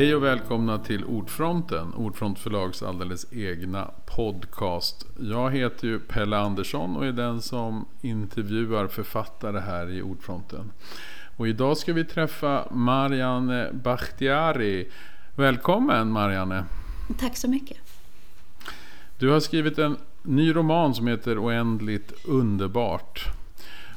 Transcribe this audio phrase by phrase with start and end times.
[0.00, 5.06] Hej och välkomna till Ordfronten, Ordfront förlags alldeles egna podcast.
[5.18, 10.72] Jag heter ju Pelle Andersson och är den som intervjuar författare här i Ordfronten.
[11.36, 14.88] Och idag ska vi träffa Marianne Bakhtiari.
[15.36, 16.64] Välkommen Marianne!
[17.18, 17.78] Tack så mycket!
[19.18, 23.28] Du har skrivit en ny roman som heter Oändligt underbart.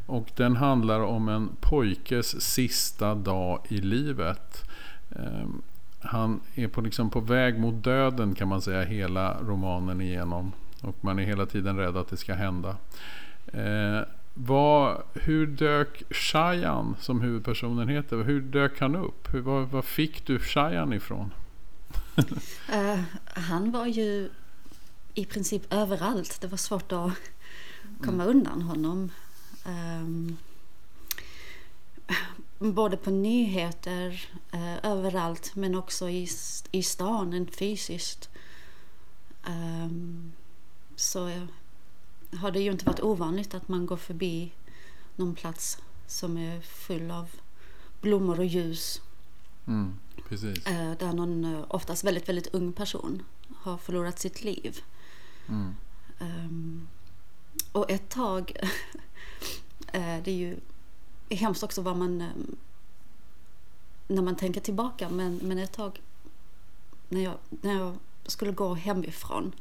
[0.05, 4.63] Och den handlar om en pojkes sista dag i livet.
[6.03, 10.51] Han är på, liksom på väg mot döden kan man säga hela romanen igenom.
[10.81, 12.77] Och man är hela tiden rädd att det ska hända.
[13.53, 14.01] Eh,
[14.33, 19.33] vad, hur dök Shayan, som huvudpersonen heter, hur dök han upp?
[19.33, 21.33] Hur, var, var fick du Shayan ifrån?
[22.17, 24.29] uh, han var ju
[25.13, 26.41] i princip överallt.
[26.41, 27.11] Det var svårt att
[28.01, 28.37] komma mm.
[28.37, 29.11] undan honom.
[29.65, 30.37] Um,
[32.71, 36.27] både på nyheter eh, överallt men också i,
[36.71, 38.29] i stan fysiskt.
[39.47, 40.31] Um,
[40.95, 41.47] så
[42.33, 44.51] har det ju inte varit ovanligt att man går förbi
[45.15, 47.29] någon plats som är full av
[48.01, 49.01] blommor och ljus.
[49.67, 50.65] Mm, precis.
[50.65, 53.23] Eh, där någon, eh, oftast väldigt, väldigt ung person
[53.55, 54.81] har förlorat sitt liv.
[55.47, 55.75] Mm.
[56.19, 56.87] Um,
[57.71, 58.57] och ett tag,
[59.87, 60.59] eh, det är ju
[61.29, 62.55] hemskt också vad man, ehm,
[64.07, 66.01] när man tänker tillbaka, men, men ett tag
[67.09, 69.51] när jag, när jag skulle gå hemifrån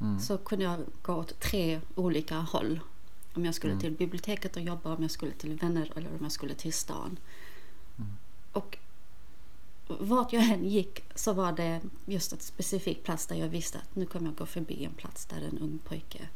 [0.00, 0.20] mm.
[0.20, 2.80] så kunde jag gå åt tre olika håll.
[3.34, 3.80] Om jag skulle mm.
[3.80, 7.18] till biblioteket och jobba, om jag skulle till vänner eller om jag skulle till stan.
[7.98, 8.12] Mm.
[8.52, 8.78] Och
[9.86, 13.96] vart jag än gick så var det just ett specifikt plats där jag visste att
[13.96, 16.28] nu kommer jag gå förbi en plats där en ung pojke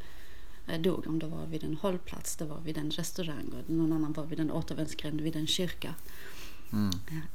[0.77, 1.07] dog.
[1.07, 4.25] Om det var vid en hållplats, det var vid en restaurang och någon annan var
[4.25, 5.95] vid en återvändsgränd vid en kyrka.
[6.73, 6.91] Mm.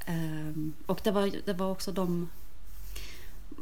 [0.08, 2.30] Um, och det var, det var också de,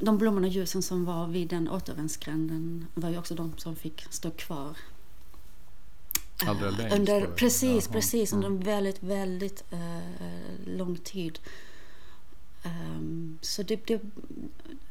[0.01, 4.05] de blommorna och ljusen som var vid den återvändsgränden var ju också de som fick
[4.09, 4.77] stå kvar.
[6.43, 6.97] Uh, längst?
[6.97, 7.93] Under, precis, Jaha.
[7.93, 8.33] precis.
[8.33, 8.65] Under en mm.
[8.65, 11.39] väldigt, väldigt uh, lång tid.
[12.63, 14.01] Um, så det, det,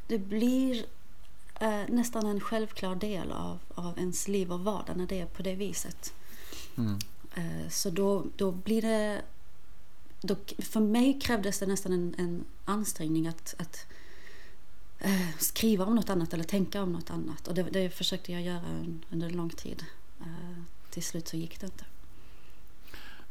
[0.07, 0.85] det blir
[1.61, 5.43] uh, nästan en självklar del av, av ens liv och vardag när det är på
[5.43, 6.13] det viset.
[6.77, 6.99] Mm.
[7.37, 9.21] Uh, så då, då blir det...
[10.21, 13.85] Då, för mig krävdes det nästan en, en ansträngning att, att
[15.05, 17.47] uh, skriva om något annat eller tänka om något annat.
[17.47, 19.83] Och det, det försökte jag göra under lång tid.
[20.89, 21.85] till slut så gick det inte.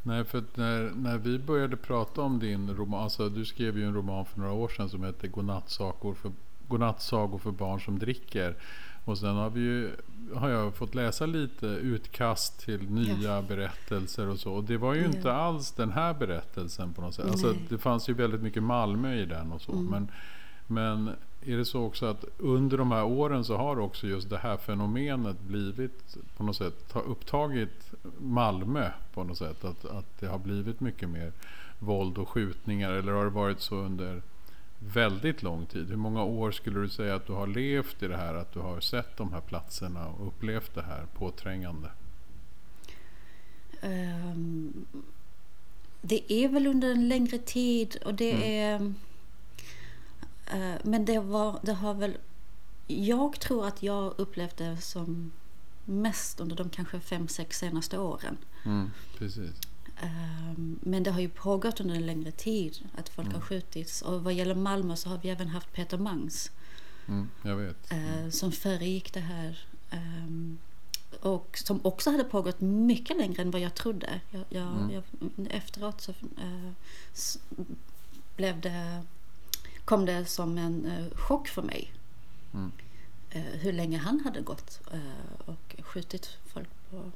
[0.02, 3.94] Nej, för när, när vi började prata om din roman, alltså du skrev ju en
[3.94, 6.32] roman för några år sedan som heter Godnattsagor för,
[6.70, 8.54] Godnattsagor för barn som dricker.
[9.04, 9.90] Och sen har, vi ju,
[10.34, 13.42] har jag fått läsa lite utkast till nya ja.
[13.42, 14.52] berättelser och så.
[14.52, 15.06] Och det var ju ja.
[15.06, 17.26] inte alls den här berättelsen på något sätt.
[17.26, 19.72] Alltså, det fanns ju väldigt mycket Malmö i den och så.
[19.72, 19.86] Mm.
[19.86, 20.10] Men,
[20.66, 21.16] men
[21.46, 24.56] är det så också att under de här åren så har också just det här
[24.56, 29.64] fenomenet blivit på något sätt upptagit Malmö på något sätt?
[29.64, 31.32] Att, att det har blivit mycket mer
[31.78, 34.22] våld och skjutningar eller har det varit så under
[34.80, 35.88] väldigt lång tid?
[35.88, 38.34] Hur många år skulle du säga att du har levt i det här?
[38.34, 41.90] Att du har sett de här platserna och upplevt det här påträngande?
[43.82, 44.86] Um,
[46.02, 48.82] det är väl under en längre tid och det mm.
[48.82, 48.94] är
[50.52, 52.16] Eh, men det, var, det har väl...
[52.86, 55.32] Jag tror att jag upplevt det som
[55.84, 58.36] mest under de kanske fem, sex senaste åren.
[58.64, 59.50] Mm, precis.
[60.00, 63.40] Ehm, men det har ju pågått under en längre tid att folk mm.
[63.40, 64.02] har skjutits.
[64.02, 66.50] Och vad gäller Malmö så har vi även haft Peter Mangs.
[67.08, 67.92] Mm, jag vet.
[67.92, 68.30] Eh, mm.
[68.30, 69.64] Som föregick det här.
[69.90, 70.58] Ehm,
[71.20, 74.20] och som också hade pågått mycket längre än vad jag trodde.
[74.30, 74.90] Jag, jag, mm.
[74.90, 75.04] jag,
[75.50, 76.74] efteråt så äh,
[78.36, 79.02] blev det
[79.84, 81.92] kom det som en eh, chock för mig.
[82.54, 82.72] Mm.
[83.30, 87.10] Eh, hur länge han hade gått eh, och skjutit folk på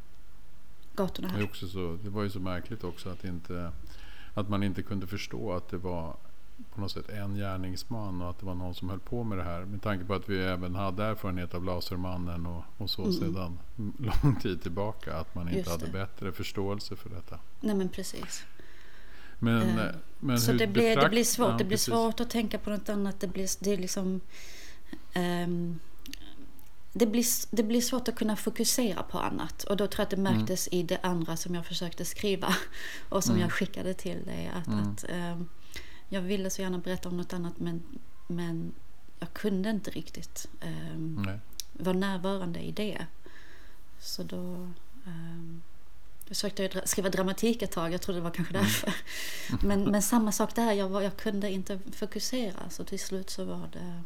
[0.97, 1.39] gatorna här.
[1.39, 3.73] Det, också så, det var ju så märkligt också att, inte,
[4.35, 6.17] att man inte kunde förstå att det var
[6.75, 9.45] på något sätt en gärningsman och att det var någon som höll på med det
[9.45, 9.65] här.
[9.65, 13.15] Med tanke på att vi även hade erfarenhet av Lasermannen och, och så mm.
[13.15, 13.59] sedan
[13.99, 15.17] lång tid tillbaka.
[15.17, 17.39] Att man inte hade bättre förståelse för detta.
[17.61, 18.45] Nej men precis.
[19.39, 19.87] Men, uh,
[20.21, 21.51] men så det blir, det blir svårt.
[21.51, 23.21] Ja, det blir svårt att tänka på något annat.
[23.21, 24.21] Det blir, det är liksom...
[25.17, 25.81] Um,
[26.97, 29.65] det blir, det blir svårt att kunna fokusera på annat.
[29.65, 30.37] Och då tror jag att det mm.
[30.37, 30.81] märktes mm.
[30.81, 32.55] i det andra som jag försökte skriva.
[33.09, 33.43] Och som mm.
[33.43, 34.51] jag skickade till dig.
[34.55, 34.79] Att, mm.
[34.79, 35.49] att um,
[36.09, 37.83] jag ville så gärna berätta om något annat men,
[38.27, 38.73] men
[39.21, 40.49] jag kunde inte riktigt
[40.95, 41.29] um,
[41.73, 43.07] vara närvarande i det.
[44.01, 44.37] Så då...
[45.07, 45.63] Um,
[46.29, 48.65] Jag försökte skriva dramatik ett tag, jag trodde det var kanske mm.
[48.65, 48.95] därför.
[49.67, 52.71] Men, men samma sak där, jag, var, jag kunde inte fokusera.
[52.71, 54.03] Så till slut så var det...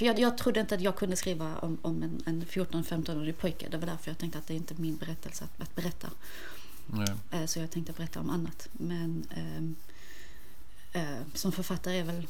[0.00, 3.68] För jag, jag trodde inte att jag kunde skriva om, om en, en 14-15-årig pojke.
[3.70, 6.08] Det var därför jag tänkte att det inte är min berättelse att, att berätta.
[6.86, 7.48] Nej.
[7.48, 8.68] Så jag tänkte berätta om annat.
[8.72, 12.26] Men eh, eh, som författare är väl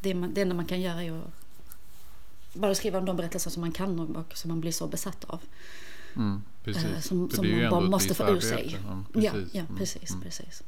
[0.00, 1.32] det, man, det enda man kan göra är att
[2.52, 5.40] bara skriva om de berättelser som man kan och som man blir så besatt av.
[6.16, 6.84] Mm, precis.
[6.84, 8.78] Eh, som, som man bara måste få ur sig.
[8.84, 9.54] Ja, precis.
[9.54, 10.22] Ja, ja, precis, mm.
[10.22, 10.62] precis.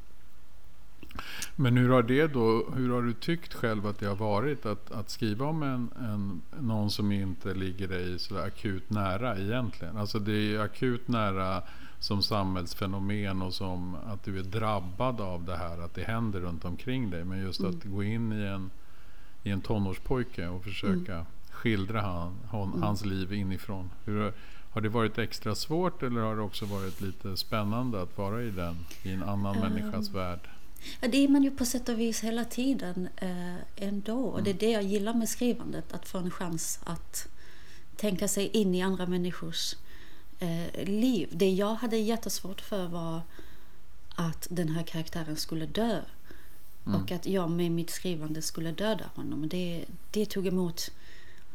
[1.56, 4.90] Men hur har det då, hur har du tyckt själv att det har varit att,
[4.90, 9.96] att skriva om en, en, någon som inte ligger dig så akut nära egentligen?
[9.96, 11.62] Alltså det är akut nära
[11.98, 16.64] som samhällsfenomen och som att du är drabbad av det här, att det händer runt
[16.64, 17.24] omkring dig.
[17.24, 17.70] Men just mm.
[17.70, 18.70] att gå in i en,
[19.42, 21.26] i en tonårspojke och försöka mm.
[21.50, 22.82] skildra han, han, mm.
[22.82, 23.90] hans liv inifrån.
[24.04, 24.32] Hur,
[24.72, 28.50] har det varit extra svårt eller har det också varit lite spännande att vara i
[28.50, 30.40] den, i en annan um, människas värld?
[31.00, 34.24] Ja, det är man ju på sätt och vis hela tiden eh, ändå.
[34.24, 34.58] Och det är mm.
[34.58, 37.28] det jag gillar med skrivandet, att få en chans att
[37.96, 39.74] tänka sig in i andra människors
[40.38, 41.28] eh, liv.
[41.32, 43.22] Det jag hade jättesvårt för var
[44.14, 46.00] att den här karaktären skulle dö.
[46.86, 47.02] Mm.
[47.02, 49.48] Och att jag med mitt skrivande skulle döda honom.
[49.48, 50.90] Det, det tog emot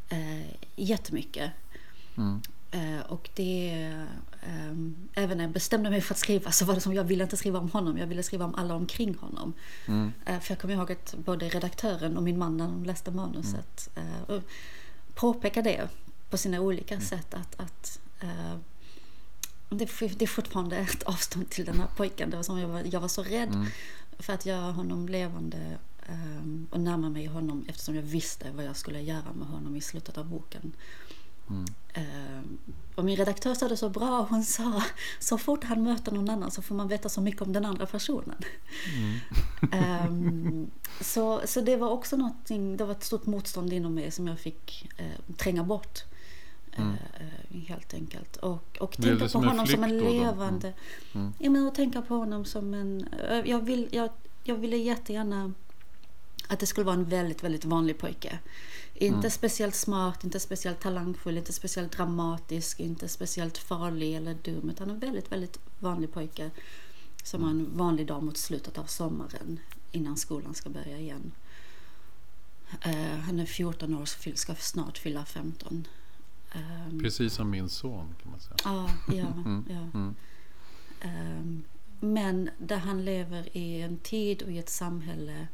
[0.10, 1.51] eh, jättemycket.
[2.18, 2.42] Mm.
[2.75, 3.74] Eh, och det,
[4.42, 4.72] eh,
[5.13, 7.38] även när jag bestämde mig för att skriva så var det som jag ville inte
[7.38, 9.54] skriva om honom, jag ville skriva om alla omkring honom.
[9.88, 10.13] Mm.
[10.25, 13.89] Eh, för jag kommer ihåg att både redaktören och min man när de läste manuset
[13.95, 14.10] mm.
[14.30, 14.42] eh,
[15.13, 15.89] påpekade det
[16.30, 17.06] på sina olika mm.
[17.06, 17.33] sätt.
[17.33, 18.00] Att, att
[19.69, 22.30] det, det är fortfarande ett avstånd till den här pojken.
[22.30, 23.68] Det var som jag var, jag var så rädd mm.
[24.19, 25.78] för att göra honom levande
[26.10, 29.81] um, och närma mig honom eftersom jag visste vad jag skulle göra med honom i
[29.81, 30.71] slutet av boken.
[31.50, 31.65] Mm.
[31.95, 32.57] Um,
[32.95, 34.83] och min redaktör sa det så bra, hon sa
[35.19, 37.86] så fort han möter någon annan så får man veta så mycket om den andra
[37.86, 38.38] personen.
[39.71, 40.07] Mm.
[40.07, 40.71] um,
[41.01, 44.39] så, så det var också någonting, det var ett stort motstånd inom mig som jag
[44.39, 46.00] fick uh, tränga bort.
[46.77, 46.92] Mm.
[46.92, 48.38] Uh, helt enkelt.
[48.38, 50.68] Och, och tänka på honom som en levande...
[50.68, 51.25] Mm.
[51.25, 51.33] Mm.
[51.39, 53.07] Ja, men och tänka på honom som en...
[53.31, 54.09] Uh, jag, vill, jag,
[54.44, 55.53] jag ville jättegärna
[56.47, 58.39] att det skulle vara en väldigt, väldigt vanlig pojke.
[58.97, 59.31] Inte mm.
[59.31, 64.69] speciellt smart, inte speciellt talangfull, inte speciellt dramatisk, inte speciellt farlig eller dum.
[64.69, 66.51] Utan en väldigt, väldigt vanlig pojke
[67.24, 69.59] som har en vanlig dag mot slutet av sommaren
[69.92, 71.31] innan skolan ska börja igen.
[72.88, 75.88] Uh, han är 14 år och ska snart fylla 15.
[76.56, 78.56] Um, Precis som min son kan man säga.
[78.63, 79.65] Ah, ja, mm.
[79.69, 80.00] ja.
[80.00, 80.15] Mm.
[81.03, 81.63] Um,
[82.00, 85.47] men där han lever i en tid och i ett samhälle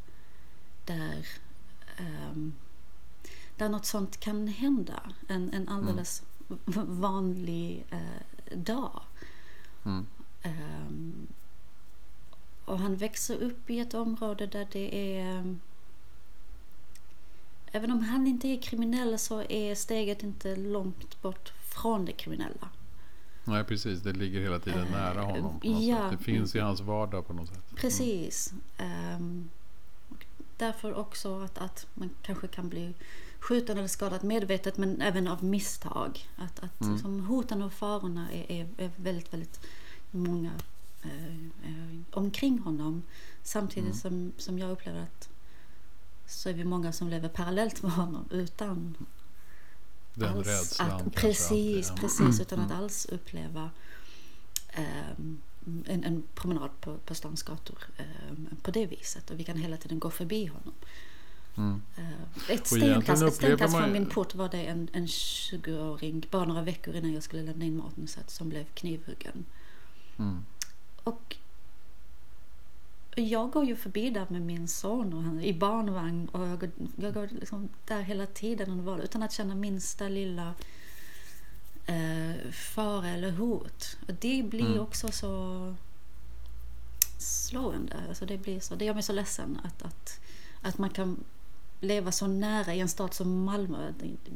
[0.85, 1.27] där
[1.99, 2.53] um,
[3.61, 5.01] där något sånt kan hända.
[5.27, 7.01] En, en alldeles mm.
[7.01, 9.01] vanlig eh, dag.
[9.85, 10.05] Mm.
[10.43, 11.27] Um,
[12.65, 15.55] och han växer upp i ett område där det är...
[17.71, 22.69] Även om han inte är kriminell så är steget inte långt bort från det kriminella.
[23.43, 25.59] Nej precis, det ligger hela tiden uh, nära honom.
[25.63, 26.11] ja.
[26.11, 27.71] Det finns i hans vardag på något sätt.
[27.71, 27.81] Mm.
[27.81, 28.53] Precis.
[29.17, 29.49] Um,
[30.57, 32.93] därför också att, att man kanske kan bli
[33.41, 36.29] skjuten eller skadad medvetet men även av misstag.
[36.35, 36.93] Att, att mm.
[36.93, 39.59] liksom, hoten och farorna är, är, är väldigt, väldigt
[40.11, 40.51] många
[41.01, 43.03] eh, eh, omkring honom.
[43.43, 44.33] Samtidigt mm.
[44.33, 45.29] som, som jag upplever att
[46.25, 48.97] så är vi många som lever parallellt med honom utan
[50.13, 50.91] den alls rädslan.
[50.91, 51.95] Att, precis, alltid, ja.
[52.01, 52.41] precis.
[52.41, 52.83] Utan att mm.
[52.83, 53.69] alls uppleva
[55.17, 55.41] um,
[55.85, 57.77] en, en, promenad på, på stans gator
[58.29, 59.29] um, på det viset.
[59.31, 60.73] Och vi kan hela tiden gå förbi honom.
[61.57, 61.81] Mm.
[61.97, 66.61] Eh, ett stenkast, ett stenkast från min port var det en, en 20-åring, bara några
[66.61, 69.45] veckor innan jag skulle lämna in manuset, som blev knivhuggen.
[70.17, 70.45] Mm.
[71.03, 71.37] Och
[73.15, 76.69] jag går ju förbi där med min son och han, i barnvagn och jag går,
[76.95, 80.53] jag går liksom där hela tiden utan att känna minsta lilla
[81.85, 83.97] eh, fara eller hot.
[84.07, 84.79] Och det blir mm.
[84.79, 85.75] också så
[87.17, 87.95] slående.
[88.09, 90.19] Alltså det, blir så, det gör mig så ledsen att, att,
[90.61, 91.23] att man kan
[91.81, 93.93] leva så nära i en stad som Malmö.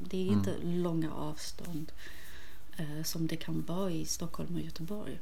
[0.10, 0.84] Det, är inte mm.
[0.84, 1.92] långa avstånd
[2.78, 5.20] eh, som det kan vara i Stockholm och Göteborg.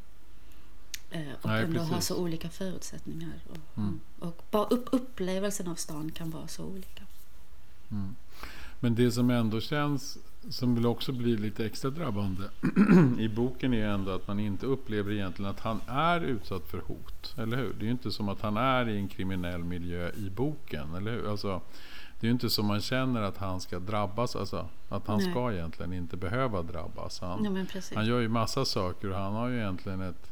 [1.12, 1.94] Eh, och Nej, ändå precis.
[1.94, 3.40] ha så olika förutsättningar.
[3.50, 4.00] Och, mm.
[4.20, 7.04] och bara upp, upplevelsen av stan kan vara så olika.
[7.92, 8.16] Mm.
[8.80, 10.18] Men det som ändå känns
[10.50, 12.44] som väl också blir lite extra drabbande
[13.20, 17.36] i boken är ändå att man inte upplever egentligen att han är utsatt för hot.
[17.38, 17.74] Eller hur?
[17.74, 20.96] Det är ju inte som att han är i en kriminell miljö i boken.
[20.96, 21.32] Eller hur?
[21.32, 21.62] Alltså,
[22.20, 24.36] det är ju inte som man känner att han ska drabbas.
[24.36, 25.32] Alltså, att han Nej.
[25.32, 27.20] ska egentligen inte behöva drabbas.
[27.20, 30.32] Han, Nej, han gör ju massa saker och han har ju egentligen ett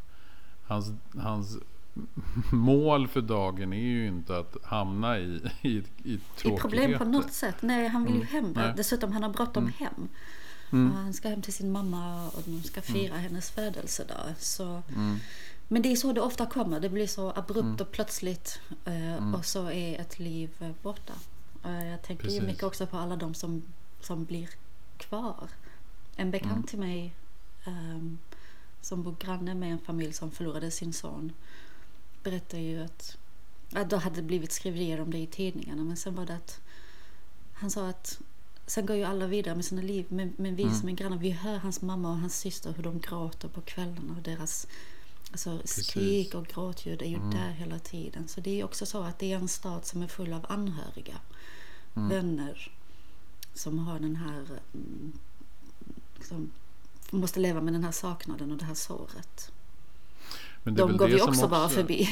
[0.72, 1.58] hans, hans
[2.52, 7.34] mål för dagen är ju inte att hamna i, i, i I problem på något
[7.34, 7.56] sätt.
[7.62, 8.54] Nej, han vill ju hem.
[8.56, 8.74] Nej.
[8.78, 9.74] Dessutom han har bråttom mm.
[9.78, 10.10] hem.
[10.72, 10.92] Mm.
[10.92, 13.24] Han ska hem till sin mamma och de ska fira mm.
[13.24, 14.34] hennes födelsedag.
[14.38, 15.18] Så, mm.
[15.68, 16.80] Men det är så det ofta kommer.
[16.80, 17.76] Det blir så abrupt mm.
[17.80, 18.60] och plötsligt.
[18.86, 19.36] Eh, mm.
[19.36, 21.14] Och så är ett liv eh, borta.
[21.64, 22.42] Eh, jag tänker Precis.
[22.42, 23.64] ju mycket också på alla de som,
[24.00, 24.50] som blir
[24.98, 25.50] kvar.
[26.16, 26.64] En bekant mm.
[26.64, 27.14] till mig
[27.66, 28.20] um,
[28.82, 31.34] som bor granne med en familj som förlorade sin son
[32.24, 33.18] berättar ju att,
[33.74, 36.62] att det hade blivit skriverier om det i tidningarna men sen var det att
[37.54, 38.20] han sa att
[38.66, 40.76] sen går ju alla vidare med sina liv men, men vi mm.
[40.76, 44.14] som är grannar vi hör hans mamma och hans syster hur de gråter på kvällarna
[44.18, 44.68] och deras
[45.32, 47.32] alltså, skrik och gråtljud är ju mm.
[47.32, 48.28] där hela tiden.
[48.28, 51.16] Så det är också så att det är en stad som är full av anhöriga,
[51.96, 52.10] mm.
[52.10, 52.72] vänner
[53.54, 55.14] som har den här mm,
[56.22, 56.52] som
[57.12, 59.52] måste leva med den här saknaden och det här såret.
[60.64, 62.10] Men det De går vi också, också bara förbi.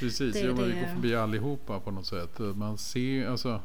[0.00, 2.38] Precis, det, ja, det, vi går förbi allihopa på något sätt.
[2.38, 3.60] Man ser, alltså,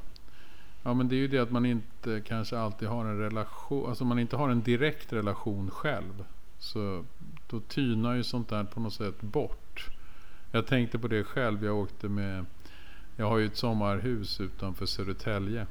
[0.84, 4.06] ja men det är ju det att man inte kanske alltid har en relation, alltså
[4.06, 6.24] man inte har en direkt relation själv.
[6.60, 7.06] Så
[7.50, 9.90] då tynar ju sånt där på något sätt bort.
[10.52, 12.46] Jag tänkte på det själv, jag åkte med,
[13.16, 15.68] jag har ju ett sommarhus utanför Södertälje.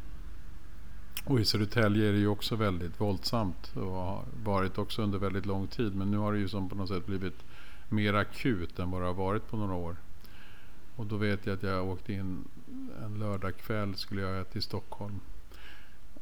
[1.25, 5.47] Och i Södertälje är det ju också väldigt våldsamt och har varit också under väldigt
[5.47, 5.95] lång tid.
[5.95, 7.45] Men nu har det ju som på något sätt blivit
[7.89, 9.97] mer akut än vad det har varit på några år.
[10.97, 12.45] Och då vet jag att jag åkte in
[13.05, 15.21] en lördagkväll skulle jag till Stockholm.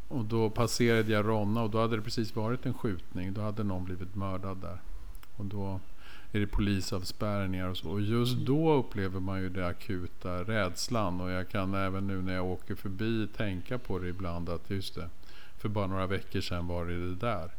[0.08, 3.32] Och då passerade jag Ronna och då hade det precis varit en skjutning.
[3.32, 4.78] Då hade någon blivit mördad där.
[5.36, 5.80] Och då
[6.32, 7.90] är det polisavspärrningar och så.
[7.90, 11.20] Och just då upplever man ju det akuta rädslan.
[11.20, 14.94] Och jag kan även nu när jag åker förbi tänka på det ibland att just
[14.94, 15.08] det,
[15.58, 17.50] för bara några veckor sedan var det det där.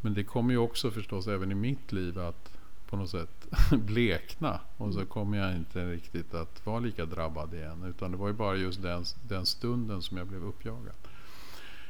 [0.00, 2.52] Men det kommer ju också förstås även i mitt liv att
[2.90, 4.60] på något sätt blekna.
[4.76, 7.84] Och så kommer jag inte riktigt att vara lika drabbad igen.
[7.84, 10.94] Utan det var ju bara just den, den stunden som jag blev uppjagad.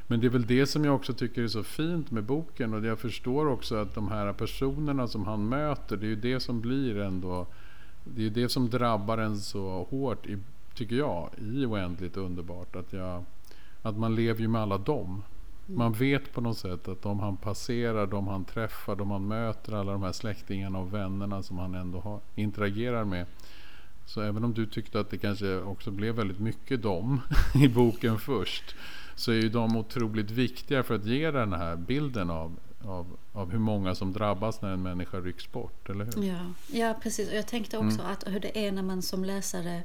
[0.07, 2.75] Men det är väl det som jag också tycker är så fint med boken.
[2.75, 5.97] Och jag förstår också att de här personerna som han möter.
[5.97, 7.47] Det är ju det som blir ändå.
[8.05, 10.27] Det är ju det som drabbar en så hårt.
[10.27, 10.39] I,
[10.75, 11.31] tycker jag.
[11.39, 12.77] I oändligt underbart.
[12.77, 13.25] Att, jag,
[13.83, 15.23] att man lever ju med alla dem.
[15.67, 15.79] Mm.
[15.79, 19.73] Man vet på något sätt att de han passerar, de han träffar, de han möter,
[19.73, 23.27] alla de här släktingarna och vännerna som han ändå har, interagerar med.
[24.05, 27.21] Så även om du tyckte att det kanske också blev väldigt mycket dem
[27.55, 28.75] i boken först.
[29.16, 33.50] Så är ju de otroligt viktiga för att ge den här bilden av, av, av
[33.50, 36.25] hur många som drabbas när en människa rycks bort, eller hur?
[36.25, 36.40] Ja,
[36.73, 37.28] ja precis.
[37.28, 38.12] Och jag tänkte också mm.
[38.12, 39.82] att hur det är när man som läsare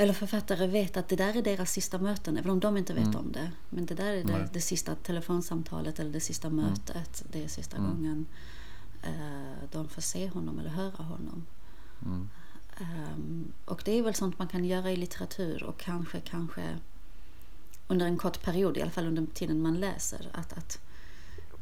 [0.00, 3.04] eller författare vet att det där är deras sista möten, även om de inte vet
[3.04, 3.16] mm.
[3.16, 3.50] om det.
[3.70, 6.64] Men det där är det, det, sista telefonsamtalet eller det sista mm.
[6.64, 7.24] mötet.
[7.32, 7.90] Det är sista mm.
[7.90, 8.26] gången
[9.02, 11.46] eh, de får se honom eller höra honom.
[12.80, 16.78] Um, och det är väl sånt man kan göra i litteratur och kanske, kanske
[17.88, 20.80] under en kort period, i alla fall under tiden man läser, att, att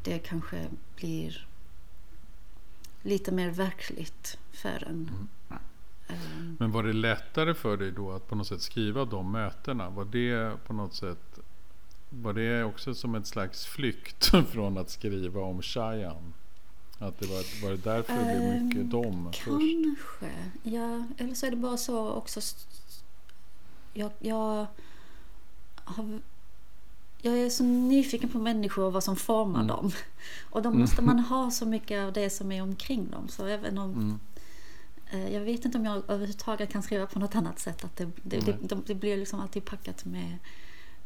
[0.02, 0.66] det kanske
[0.96, 1.46] blir
[3.02, 5.10] lite mer verkligt för en.
[5.12, 5.28] Mm.
[6.08, 6.56] Mm.
[6.58, 9.90] Men var det lättare för dig då att på något sätt skriva de mötena?
[9.90, 11.38] Var det på något sätt
[12.10, 16.32] var det också som ett slags flykt från att skriva om Cheyenne?
[16.98, 19.44] Att det var, var det därför det blev mycket um, dom kanske.
[19.44, 19.60] först?
[19.84, 21.06] Kanske, ja.
[21.18, 22.40] Eller så är det bara så också.
[23.94, 24.66] Jag, jag,
[25.86, 26.20] har,
[27.18, 29.66] jag är så nyfiken på människor och vad som formar mm.
[29.66, 29.92] dem.
[30.50, 31.16] Och då måste mm.
[31.16, 33.28] man ha så mycket av det som är omkring dem.
[33.28, 34.18] Så även om mm.
[35.10, 37.84] Eh, jag vet inte om jag överhuvudtaget kan skriva på något annat sätt.
[37.84, 40.38] Att det, det, det, det blir liksom alltid packat med,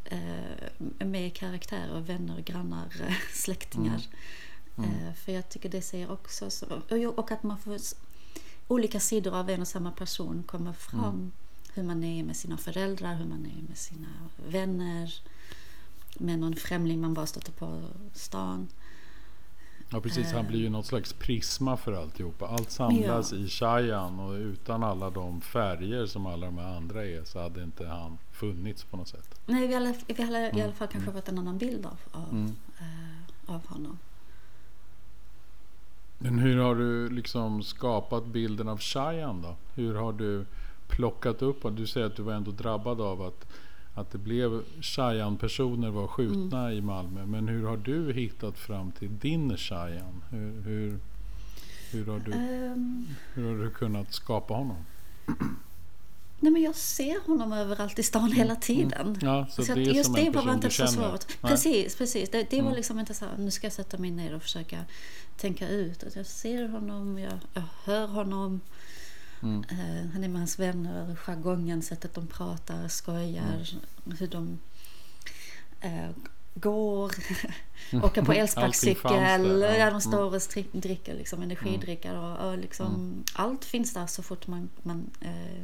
[0.05, 4.07] eh, med karaktärer, vänner, grannar, eh, släktingar.
[4.77, 4.91] Mm.
[4.91, 5.15] Mm.
[5.15, 6.67] För jag tycker det ser också så.
[7.17, 7.77] Och att man får
[8.69, 11.33] olika sidor av en och samma person komma fram.
[11.75, 14.09] Hur man är med sina föräldrar, hur man är med sina
[14.47, 15.15] vänner.
[16.19, 18.69] Med någon främling man bara stöter på stan.
[19.93, 22.47] Ja precis, han blir ju något slags prisma för alltihopa.
[22.47, 23.39] Allt samlas ja.
[23.39, 27.87] i Shayan och utan alla de färger som alla de andra är så hade inte
[27.87, 29.41] han funnits på något sätt.
[29.47, 30.59] Nej, vi hade, vi hade mm.
[30.59, 31.23] i alla fall kanske mm.
[31.23, 32.57] fått en annan bild av, av, mm.
[32.79, 33.99] äh, av honom.
[36.19, 39.57] Men hur har du liksom skapat bilden av Shayan då?
[39.75, 40.47] Hur har du
[40.91, 43.47] plockat upp, och du säger att du var ändå drabbad av att
[43.95, 46.79] att det blev Shayan-personer var skjutna mm.
[46.79, 47.27] i Malmö.
[47.27, 50.25] Men hur har du hittat fram till din Shayan?
[50.31, 50.99] Hur, hur,
[51.91, 54.85] hur, har, du, um, hur har du kunnat skapa honom?
[56.43, 59.07] Nej men jag ser honom överallt i stan hela tiden.
[59.07, 59.19] Mm.
[59.21, 61.27] Ja, så, Så det just det var inte så svårt.
[61.41, 61.51] Nej.
[61.51, 62.31] Precis, precis.
[62.31, 62.77] Det, det var Mm.
[62.77, 64.85] liksom inte så här, nu ska jag sätta mig ner och försöka
[65.37, 68.61] tänka ut att jag ser honom, jag, jag hör honom.
[69.43, 69.65] Mm.
[69.71, 73.67] Eh, han är med hans vänner, jargongen, sättet de pratar, skojar,
[74.05, 74.17] Mm.
[74.19, 74.59] hur de
[75.81, 76.11] eh,
[76.55, 77.13] går,
[78.03, 79.91] åker på elsparkcykel, där, ja.
[79.91, 80.35] de står Mm.
[80.35, 85.11] och stri- dricker liksom energidrickar och, och liksom, allt finns där så fort man, man
[85.21, 85.63] eh,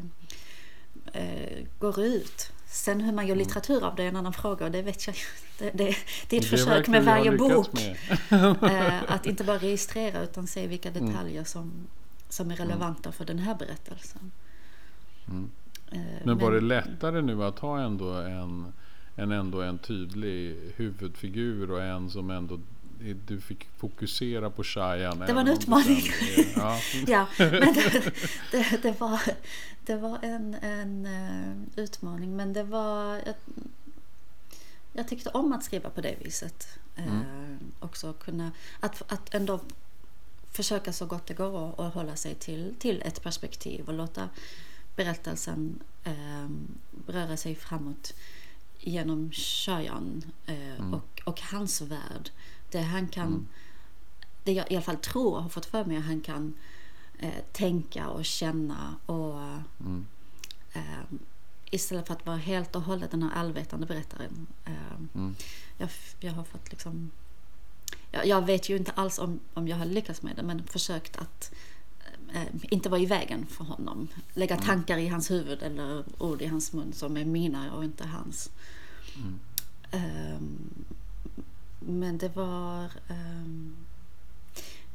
[1.23, 2.50] eh, går ut.
[2.68, 3.47] Sen hur man gör Mm.
[3.47, 5.16] litteratur av det är en annan fråga och det vet jag
[5.59, 7.68] det, det, det är ett Det försök med varje bok.
[7.73, 7.97] med.
[8.62, 11.06] Eh, att inte bara registrera utan se vilka Mm.
[11.06, 11.73] detaljer som,
[12.28, 14.30] som är relevanta för den här berättelsen.
[15.28, 15.50] Mm.
[15.92, 18.73] Eh, Men var det lättare nu att ha ändå en,
[19.16, 22.61] en, ändå en tydlig huvudfigur och en som ändå
[23.26, 25.18] du fick fokusera på Shayan?
[25.18, 26.00] Det var en utmaning.
[26.00, 26.78] sen Ja.
[27.06, 28.12] Ja, men det,
[28.50, 29.21] det, det, var,
[29.87, 32.37] det var en, en eh, utmaning.
[32.37, 33.14] Men det var...
[33.14, 33.35] Jag,
[34.92, 36.68] jag tyckte om att skriva på det viset.
[36.97, 37.59] Eh, Mm.
[37.80, 38.52] också kunna...
[38.80, 39.61] Att, att ändå
[40.56, 44.28] försöka så gott det går att- att hålla sig till, till ett perspektiv och låta
[44.96, 46.48] berättelsen eh,
[47.06, 48.14] röra sig framåt
[48.80, 50.94] genom Shayan eh, Mm.
[50.94, 52.30] och, och hans värld.
[52.70, 53.26] Det han kan...
[53.28, 53.46] Mm.
[54.44, 56.54] Det jag i alla fall tror och har fått för mig att han kan
[57.18, 59.40] eh, tänka och känna och
[59.80, 60.06] Mm.
[60.72, 61.04] eh,
[61.70, 64.46] istället för att vara helt och hållet den här allvetande berättaren.
[64.64, 64.72] Eh,
[65.14, 65.34] Mm.
[65.78, 65.88] jag,
[66.20, 67.10] jag har fått liksom...
[68.10, 71.16] Jag, jag vet ju inte alls om, om jag har lyckats med det men försökt
[71.16, 71.54] att
[72.34, 74.08] eh, inte vara i vägen för honom.
[74.34, 74.66] Lägga Mm.
[74.66, 78.50] tankar i hans huvud eller ord i hans mun som är mina och inte hans.
[79.16, 79.38] Mm.
[79.90, 80.58] Ehm,
[81.80, 82.84] men det var...
[83.08, 83.76] ehm,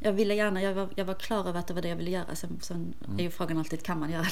[0.04, 2.12] jag ville gärna, jag var, jag var klar över att det var det jag ville
[2.12, 2.36] göra.
[2.36, 4.30] Sen, sen är ju frågan alltid, kan man göra det?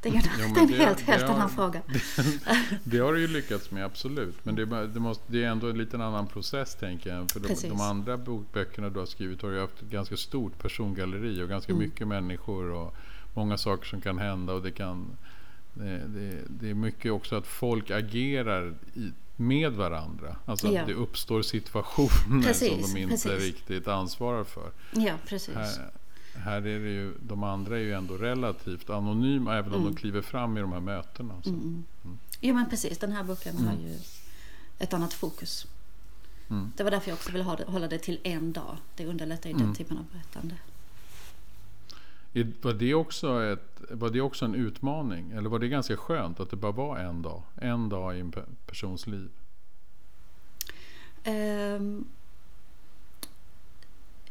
[0.00, 1.82] Det är, en- Jo, det är en det- helt, helt det har- annan fråga.
[2.84, 4.44] Det har du ju lyckats med, absolut.
[4.44, 7.30] Men det, det, måste, det är ändå en liten annan process, tänker jag.
[7.30, 11.42] För de, de andra bokböckerna du har skrivit har ju haft ett ganska stort persongalleri
[11.42, 11.84] och ganska Mm.
[11.84, 12.94] mycket människor och
[13.34, 14.52] många saker som kan hända.
[14.52, 15.06] Och det, kan,
[15.74, 20.36] det, det, det är mycket också att folk agerar i, med varandra.
[20.44, 20.80] Alltså Ja.
[20.80, 23.30] att det uppstår situationer Precis, som de inte precis.
[23.40, 24.70] riktigt ansvarar för.
[24.92, 25.54] Ja, precis.
[25.54, 25.90] Här,
[26.34, 29.92] här är det ju, de andra är ju ändå relativt anonyma även om Mm.
[29.94, 31.34] de kliver fram i de här mötena.
[31.42, 31.48] Så.
[31.50, 31.84] Mm.
[32.04, 32.18] Mm.
[32.40, 32.98] Jo, men precis.
[32.98, 33.86] Den här boken har Mm.
[33.86, 33.98] ju
[34.78, 35.66] ett annat fokus.
[36.50, 36.72] Mm.
[36.76, 38.76] Det var därför jag också ville ha det, hålla det till en dag.
[38.96, 39.66] Det underlättar ju Mm.
[39.66, 40.54] den typen av berättande.
[42.62, 45.30] Var det, också ett, var det också en utmaning?
[45.30, 47.42] Eller var det ganska skönt att det bara var en dag?
[47.56, 49.30] En dag i en pe- persons liv?
[51.24, 52.04] Ehm,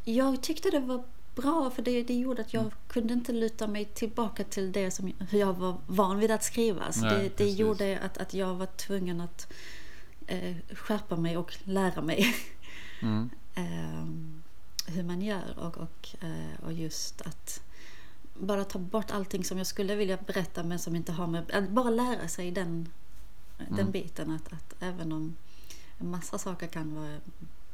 [0.04, 2.74] jag tyckte det var bra för det, det gjorde att jag Mm.
[2.88, 6.92] kunde inte luta mig tillbaka till det som hur jag var van vid att skriva.
[6.92, 9.52] Så Nej, det, det gjorde att, att jag var tvungen att
[10.26, 12.34] eh, skärpa mig och lära mig
[13.02, 13.30] Mm.
[13.54, 14.42] ehm,
[14.86, 17.62] hur man gör och, och, eh, och just att
[18.40, 21.50] bara ta bort allting som jag skulle vilja berätta men som inte har med...
[21.52, 22.88] Att bara lära sig den,
[23.58, 23.90] den Mm.
[23.90, 25.36] biten att, att även om
[25.98, 27.16] en massa saker kan vara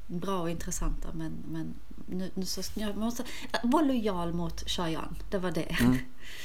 [0.07, 1.74] bra och intressanta men, men
[2.07, 3.24] nu, nu så, jag måste
[3.62, 5.16] vara lojal mot Shayan.
[5.31, 5.81] Det var det.
[5.81, 5.96] Mm.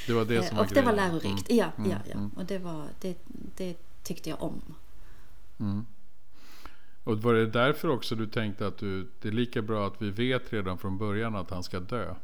[0.06, 1.50] Det var det som Eh, var och det var lärorikt.
[1.50, 1.58] Mm.
[1.58, 1.90] Ja, Mm.
[1.90, 2.12] ja, ja.
[2.14, 2.28] Mm.
[2.28, 3.18] Och det, var, det,
[3.56, 4.62] det tyckte jag om.
[7.04, 10.10] Och var det därför också du tänkte att du, det är lika bra att vi
[10.10, 12.14] vet redan från början att han ska dö?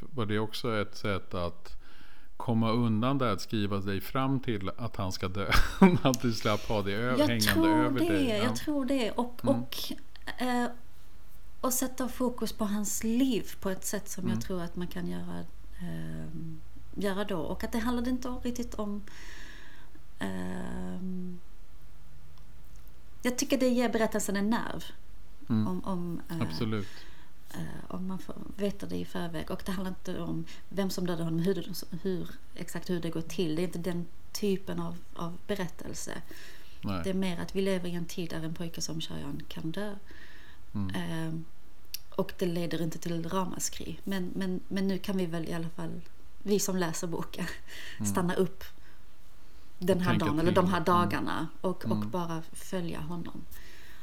[0.00, 1.76] Var det också ett sätt att
[2.36, 5.50] komma undan det att skriva dig fram till att han ska dö?
[6.02, 8.28] att du slapp ha det Jag hängande över det, dig?
[8.28, 8.36] Ja.
[8.36, 9.10] jag tror det.
[9.10, 9.54] Och, Mm.
[9.54, 9.76] och,
[10.42, 10.66] eh,
[11.60, 14.34] och sätta fokus på hans liv på ett sätt som Mm.
[14.34, 15.38] jag tror att man kan göra,
[15.80, 16.26] eh,
[16.94, 17.38] göra då.
[17.40, 19.02] Och att det handlade inte riktigt om...
[20.18, 21.40] ehm,
[23.22, 24.84] jag tycker det ger berättelsen en nerv.
[25.48, 25.66] Mm.
[25.68, 26.88] Om, om, eh, Absolut.
[27.54, 29.50] Eh, om man får veta det i förväg.
[29.50, 33.20] Och det handlar inte om vem som dödade honom, hur, hur, exakt hur det går
[33.22, 33.56] till.
[33.56, 36.22] Det är inte den typen av, av berättelse.
[36.80, 37.00] Nej.
[37.04, 39.70] Det är mer att vi lever i en tid där en pojke som Shayan kan
[39.70, 39.94] dö.
[40.74, 40.94] Mm.
[40.94, 41.44] Ehm,
[42.16, 44.00] och det leder inte till ramaskri.
[44.04, 46.00] Men, men, men nu kan vi väl i alla fall,
[46.42, 47.46] vi som läser boken,
[48.12, 48.64] stanna upp
[49.78, 50.18] den här Mm.
[50.26, 50.84] dagen eller de här Mm.
[50.84, 52.10] dagarna och, och Mm.
[52.10, 53.44] bara följa honom.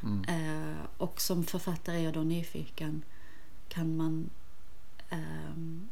[0.03, 0.23] Mm.
[0.69, 3.01] Eh, och som författare är jag då nyfiken.
[3.71, 4.29] Kan man...
[5.09, 5.89] ehm,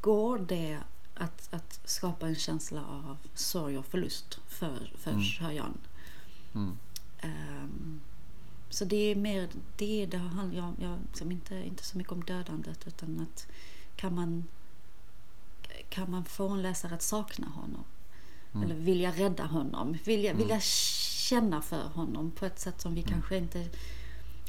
[0.00, 0.78] går det
[1.14, 5.22] att, att skapa en känsla av sorg och förlust för, för Mm.
[5.22, 5.78] Shayan?
[6.54, 6.78] Mm.
[7.18, 8.00] Ehm,
[8.70, 10.52] så det är mer det det har.
[10.78, 13.46] Jag, liksom inte, inte så mycket om dödandet utan att
[13.96, 14.44] kan man,
[15.88, 17.84] kan man få en läsare att sakna honom?
[18.64, 19.98] eller vilja rädda honom.
[20.04, 23.68] Vilja, vilja känna för honom på ett sätt som vi kanske inte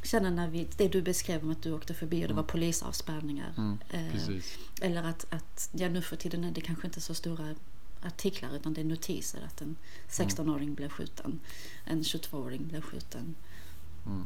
[0.04, 3.78] känner när vi, det du beskrev om att du åkte förbi och det var polisavspärrningar.
[3.90, 4.58] Eh, Precis.
[4.82, 7.56] eller att, att, ja nu för tiden är det kanske inte så stora
[8.02, 9.76] artiklar utan det är notiser att en
[10.10, 11.40] 16-åring blev skjuten,
[11.86, 13.36] en 22-åring blev skjuten.
[14.06, 14.26] Mm.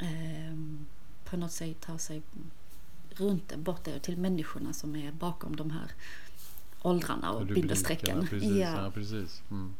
[0.00, 0.86] Ehm,
[1.24, 2.22] på något sätt ta sig
[3.10, 5.92] runt det, bort det till människorna som är bakom de här
[6.82, 8.26] åldrarna och Rubrikerna, bindestrecken.
[8.26, 8.90] Precis, ja.
[8.94, 9.42] precis.
[9.50, 9.74] Mm.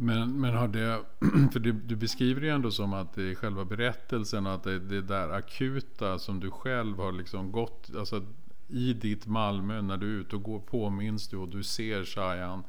[0.00, 1.04] Men, men har det,
[1.52, 4.72] för du, du beskriver det ändå som att det är själva berättelsen och att det
[4.72, 8.22] är det där akuta som du själv har liksom gått, alltså
[8.68, 12.62] i ditt Malmö när du är ute och går påminns du och du ser Shayan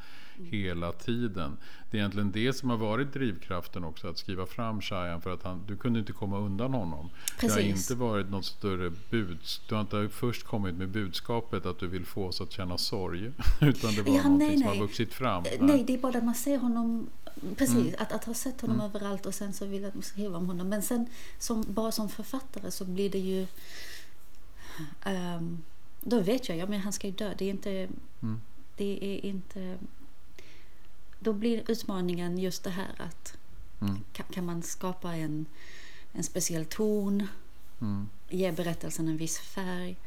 [0.43, 1.58] hela tiden.
[1.91, 5.43] Det är egentligen det som har varit drivkraften också att skriva fram Shayan för att
[5.43, 7.10] han, du kunde inte komma undan honom.
[7.39, 7.56] Precis.
[7.58, 9.62] Det har inte varit något större buds.
[9.69, 13.32] Du har inte först kommit med budskapet att du vill få oss att känna sorg.
[13.62, 14.82] Utan det var Ja, någonting nej, som har nej.
[14.82, 15.43] vuxit fram.
[15.45, 17.08] Eh, Nej, det är bara att man ser honom
[17.58, 17.93] Precis, Mm.
[17.97, 20.69] att, att ha sett honom överallt och sen så vill jag skriva om honom.
[20.69, 21.06] Men sen
[21.38, 23.47] som, bara som författare så blir det ju...
[25.04, 25.58] ehm,
[26.02, 27.34] då vet jag, ja men han ska ju dö.
[27.38, 27.71] Det är inte...
[28.21, 28.41] Mm.
[28.78, 29.78] Det är inte...
[31.19, 33.36] Då blir utmaningen just det här att
[33.82, 33.97] Mm.
[34.13, 35.45] kan, kan man skapa en,
[36.13, 37.27] en speciell ton,
[37.82, 38.10] Mm.
[38.29, 39.97] ge berättelsen en viss färg,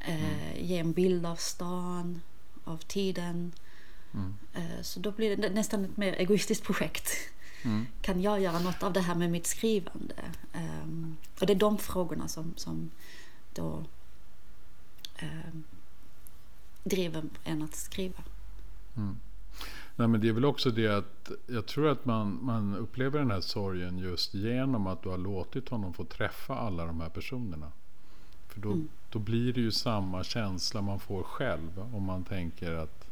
[0.00, 2.20] eh, ge en bild av stan,
[2.64, 3.52] av tiden.
[4.14, 4.34] Mm.
[4.54, 7.10] Eh, Så då blir det nästan ett mer egoistiskt projekt.
[7.64, 7.86] Mm.
[8.02, 10.14] Kan jag göra något av det här med mitt skrivande?
[10.52, 12.90] Ehm, Och det är de frågorna som, som
[13.54, 13.84] då
[15.16, 15.64] ehm,
[16.84, 18.22] driver en att skriva.
[18.96, 19.16] Mm.
[20.00, 23.30] Nej, men det är väl också det att jag tror att man, man upplever den
[23.30, 27.72] här sorgen just genom att du har låtit honom få träffa alla de här personerna.
[28.48, 28.88] För då, Mm.
[29.10, 33.06] då blir det ju samma känsla man får själv om man tänker att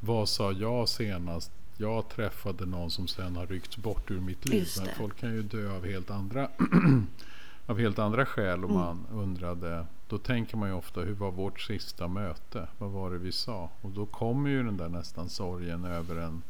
[0.00, 1.50] vad sa jag senast?
[1.76, 4.66] Jag träffade någon som sen har ryckts bort ur mitt liv.
[4.78, 6.48] Men folk kan ju dö av helt andra
[7.66, 8.82] av helt andra skäl och Mm.
[8.82, 9.86] man undrade.
[10.08, 12.68] Då tänker man ju ofta hur var vårt sista möte?
[12.78, 13.70] Vad var det vi sa?
[13.80, 16.42] Och då kommer ju den där nästan sorgen över en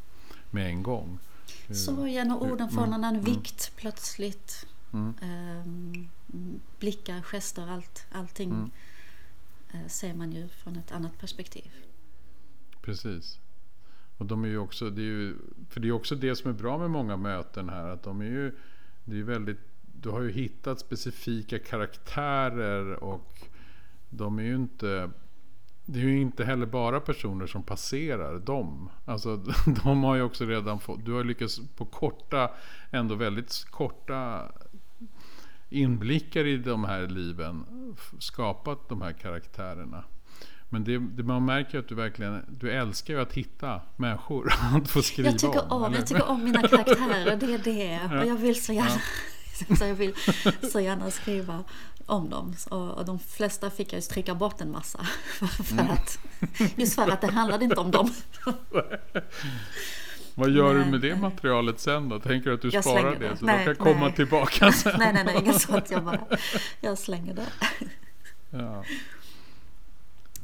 [0.50, 1.18] med en gång.
[1.68, 3.24] Hur- Sorgen och orden får en Mm, annan mm.
[3.24, 4.66] vikt plötsligt.
[4.92, 5.14] Mm.
[5.22, 6.08] Ehm,
[6.80, 8.70] blickar, gester, allt, allting Mm.
[9.72, 11.70] eh, ser man ju från ett annat perspektiv.
[12.82, 13.38] Precis.
[14.18, 15.36] Och de är ju också, det är ju,
[15.70, 17.88] för det är också det som är bra med många möten här.
[17.88, 18.52] Att de är ju,
[19.04, 19.60] det är väldigt,
[20.00, 23.48] du har ju hittat specifika karaktärer och
[24.10, 25.10] de är ju inte,
[25.84, 28.90] det är ju inte heller bara personer som passerar dem.
[29.04, 29.36] Alltså
[29.84, 32.50] de har ju också redan fått, du har lyckats på korta,
[32.90, 34.52] ändå väldigt korta
[35.68, 37.64] inblickar i de här liven
[38.18, 40.04] skapat de här karaktärerna.
[40.68, 44.88] Men det, det, man märker att du verkligen du älskar ju att hitta människor att
[44.88, 45.96] få skriva Jag tycker om, eller?
[45.96, 48.16] jag tycker om mina karaktärer, det är det.
[48.20, 49.00] Och jag vill så gärna,
[49.78, 50.14] så jag vill
[50.72, 51.64] så gärna skriva
[52.06, 52.54] om dem.
[52.70, 54.98] Och, de flesta fick jag stryka bort en massa.
[55.38, 55.90] För, Mm.
[55.90, 56.18] att,
[56.76, 58.10] just för att det handlade inte om dem.
[60.34, 61.20] Vad gör Nej, du med det nej.
[61.20, 62.20] materialet sen då?
[62.20, 63.36] Tänker du att du Jag sparar det det.
[63.36, 64.14] så Nej, de kan komma nej.
[64.14, 64.94] tillbaka sen?
[64.98, 65.90] Nej, nej, nej, inget sånt.
[65.90, 66.20] Jag bara,
[66.80, 67.46] jag slänger det.
[68.50, 68.84] Ja.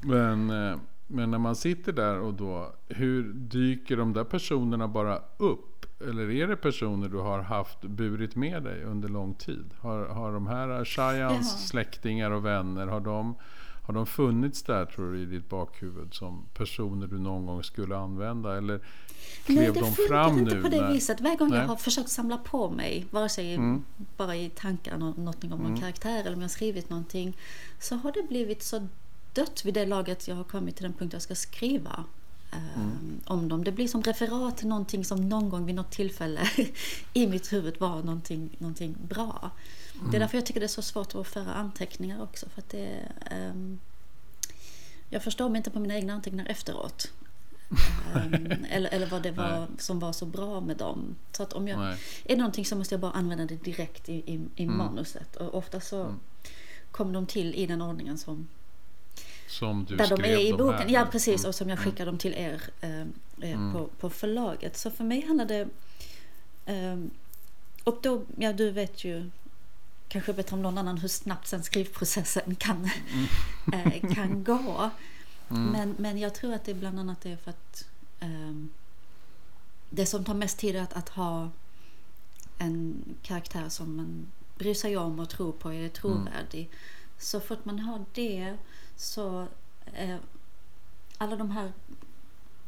[0.01, 5.20] Men, eh, men när man sitter där och då, hur dyker de där personerna bara
[5.37, 5.71] upp?
[6.08, 9.64] Eller är det personer du har haft burit med dig under lång tid?
[9.80, 13.34] Har, har de här Shayans släktingar och vänner, har de,
[13.82, 17.96] har de funnits där tror du i ditt bakhuvud som personer du någon gång skulle
[17.96, 18.56] använda?
[18.56, 18.80] Eller
[19.44, 20.62] klev Nej, det de funkar fram inte nu?
[20.62, 21.20] på det när- viset.
[21.20, 21.66] Varje gång jag Nej.
[21.66, 23.84] har försökt samla på mig, vare sig Mm.
[24.16, 25.80] bara i tankar nå- någonting om någon Mm.
[25.80, 27.36] karaktär eller om jag skrivit någonting,
[27.80, 28.88] så har det blivit så
[29.32, 32.04] dött vid det laget jag har kommit till den punkt jag ska skriva
[32.76, 33.20] Mm.
[33.26, 33.64] om dem.
[33.64, 36.40] Det blir som referat till någonting som någon gång vid något tillfälle
[37.12, 39.50] i mitt huvud var någonting, någonting bra.
[39.94, 40.10] Mm.
[40.10, 42.48] Det är därför jag tycker det är så svårt att föra anteckningar också.
[42.48, 43.78] För att det, ehm,
[45.08, 47.12] jag förstår mig inte på mina egna anteckningar efteråt.
[48.14, 49.68] Ehm, eller, eller vad det var Nej.
[49.78, 51.16] som var så bra med dem.
[51.32, 51.98] Så att om jag, Nej.
[52.24, 54.76] är det någonting så måste jag bara använda det direkt i, i, i Mm.
[54.78, 55.36] manuset.
[55.36, 56.14] Och ofta så Mm.
[56.90, 58.48] kommer de till i den ordningen som
[59.52, 60.78] Som du där de skrev är i de boken.
[60.78, 60.88] här.
[60.88, 61.48] Ja precis, Mm.
[61.48, 61.90] och som jag Mm.
[61.90, 63.06] skickar dem till er eh, eh,
[63.40, 63.72] Mm.
[63.72, 64.76] på, på förlaget.
[64.76, 65.68] Så för mig handlar det...
[66.66, 66.98] Eh,
[67.84, 69.30] och då, ja du vet ju
[70.08, 72.84] kanske bättre om någon annan hur snabbt sen skrivprocessen kan,
[73.72, 74.90] eh, kan gå.
[75.50, 75.64] Mm.
[75.66, 77.84] Men, men jag tror att det bland annat är för att
[78.20, 78.70] ehm,
[79.90, 81.50] det som tar mest tid är att, att ha
[82.58, 84.26] en karaktär som man
[84.58, 86.70] bryr sig om och tror på är trovärdig.
[87.18, 88.56] Så fort man har det
[88.96, 89.46] så
[89.92, 90.16] eh,
[91.18, 91.72] alla de här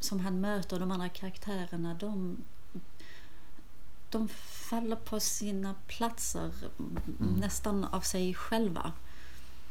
[0.01, 2.37] som han möter, de andra karaktärerna, de,
[4.11, 4.29] de
[4.69, 7.35] faller på sina platser Mm.
[7.35, 8.93] nästan av sig själva.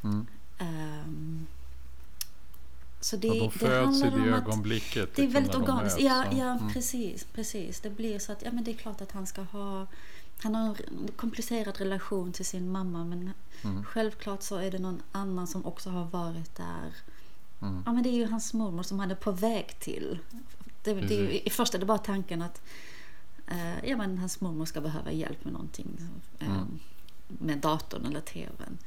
[0.04, 0.28] Mm.
[0.58, 1.48] Ehm,
[3.00, 5.16] så det, Ja, de det föds i det om att ögonblicket.
[5.16, 6.00] det är liksom, väldigt organiskt.
[6.02, 6.74] Ja, ja Mm.
[6.74, 7.80] precis, precis.
[7.80, 9.88] Det blir så att ja, men det är klart att han ska ha
[10.38, 13.32] han har en komplicerad relation till sin mamma men
[13.66, 13.84] Mm.
[13.86, 16.94] självklart så är det någon annan som också har varit där.
[17.62, 17.84] Mm.
[17.86, 20.20] Ja men det är ju hans mormor som han är på väg till.
[20.84, 22.62] Det, det är ju, I första är det bara tanken att
[23.48, 25.98] eh, ja, men hans mormor ska behöva hjälp med någonting.
[26.40, 26.80] Eh, Mm.
[27.28, 28.78] Med datorn eller tvn.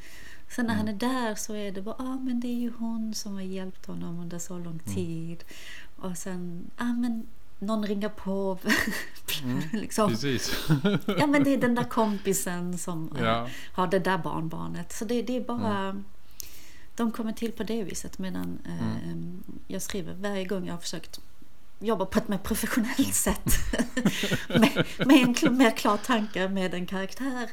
[0.48, 0.86] Sen när Mm.
[0.86, 3.40] han är där så är det bara, ah, men det är ju hon som har
[3.42, 4.94] hjälpt honom under så lång Mm.
[4.94, 5.44] tid.
[5.96, 7.26] Och sen, ah, men
[7.58, 8.58] någon ringer på.
[9.42, 9.60] Mm.
[9.72, 10.10] liksom.
[10.10, 10.66] Precis.
[11.18, 13.48] Ja men det är den där kompisen som eh, Ja.
[13.72, 14.92] har det där barnbarnet.
[14.92, 16.02] Så det, det är bara...
[16.96, 19.42] De kommer till på det viset medan eh, Mm.
[19.66, 21.20] jag skriver varje gång jag har försökt
[21.78, 23.44] jobba på ett mer professionellt sätt.
[24.48, 27.50] med, med en mer klar tanke med en karaktär.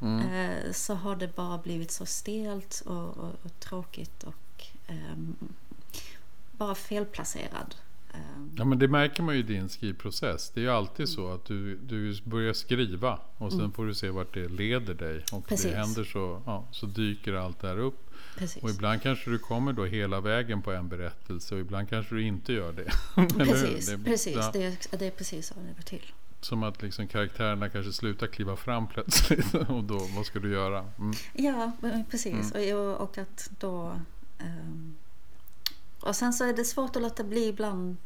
[0.00, 0.28] Mm.
[0.30, 5.36] Eh, så har det bara blivit så stelt och, och, och tråkigt och ehm,
[6.52, 7.74] bara felplacerad.
[8.58, 10.50] Ja, men det märker man ju i din skrivprocess.
[10.54, 14.10] Det är ju alltid så att du, du börjar skriva och sen får du se
[14.10, 15.16] vart det leder dig.
[15.16, 15.42] Och Mm.
[15.42, 15.70] Precis.
[15.70, 18.10] det händer så, ja, så dyker allt där upp.
[18.38, 18.62] precis.
[18.62, 22.22] Och ibland kanske du kommer då hela vägen på en berättelse och ibland kanske du
[22.22, 22.90] inte gör det.
[23.44, 24.36] Precis, Det- precis.
[24.36, 26.12] ja, Det, är, det är precis så det går till.
[26.40, 29.54] Som att liksom karaktärerna kanske slutar kliva fram plötsligt.
[29.68, 30.78] Och då, vad ska du göra?
[30.98, 31.12] Mm.
[31.34, 31.72] Ja,
[32.10, 32.52] precis.
[32.52, 34.00] Och, och att då...
[34.38, 34.94] ehm,
[36.00, 37.96] och sen så är det svårt att låta bli ibland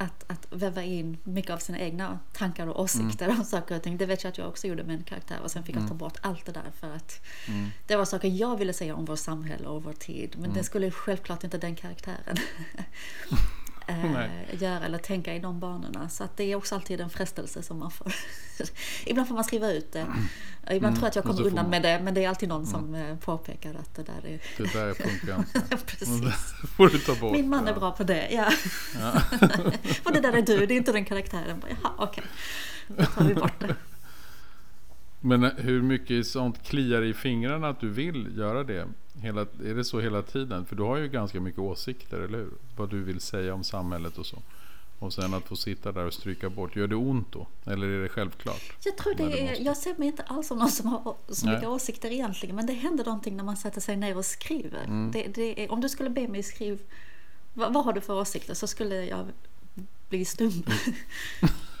[0.00, 3.96] att, att väva in mycket av sina egna tankar och åsikter om saker och ting.
[3.96, 5.94] Det vet jag att jag också gjorde med en karaktär och sen fick jag ta
[5.94, 7.68] bort allt det där för att Mm.
[7.86, 10.36] det var saker jag ville säga om vårt samhälle och vår tid.
[10.38, 12.36] Men det skulle självklart inte den karaktären.
[13.86, 16.08] eh, göra eller tänka i de banorna.
[16.08, 18.12] Så att det är också alltid en frestelse som man får...
[19.06, 20.06] Ibland får man skriva ut det.
[20.70, 20.94] Ibland Mm.
[20.94, 22.00] tror jag att jag kommer undan man- med det.
[22.04, 24.40] Men det är alltid någon som eh, påpekar att det där är...
[24.56, 25.76] Det där funkar inte.
[25.86, 26.20] Precis.
[26.60, 27.32] Det får du ta bort.
[27.32, 27.78] Min man är ja.
[27.78, 28.44] bra på det, ja.
[30.04, 31.60] och det där är du, det är inte den karaktären.
[31.60, 32.24] Bara, Jaha, okej.
[32.88, 33.74] Då tar vi bort det.
[35.20, 38.86] Men hur mycket sånt kliar i fingrarna att du vill göra det?
[39.22, 40.66] Hela, är det så hela tiden?
[40.66, 42.50] För du har ju ganska mycket åsikter, eller hur?
[42.76, 44.38] Vad du vill säga om samhället och så.
[44.98, 46.76] Och sen att få sitta där och stryka bort.
[46.76, 47.46] Gör det ont då?
[47.64, 48.72] Eller är det självklart?
[48.84, 51.46] Jag tror Nej, det är, jag ser mig inte alls som någon som har så
[51.46, 51.54] Nej.
[51.54, 52.56] mycket åsikter egentligen.
[52.56, 54.84] Men det händer någonting när man sätter sig ner och skriver.
[54.84, 55.10] Mm.
[55.10, 56.78] Det, det är, om du skulle be mig skriva,
[57.54, 58.54] vad, vad har du för åsikter?
[58.54, 59.26] Så skulle jag
[60.08, 60.52] bli stum.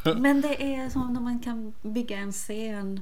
[0.16, 3.00] men det är som när man kan bygga en scen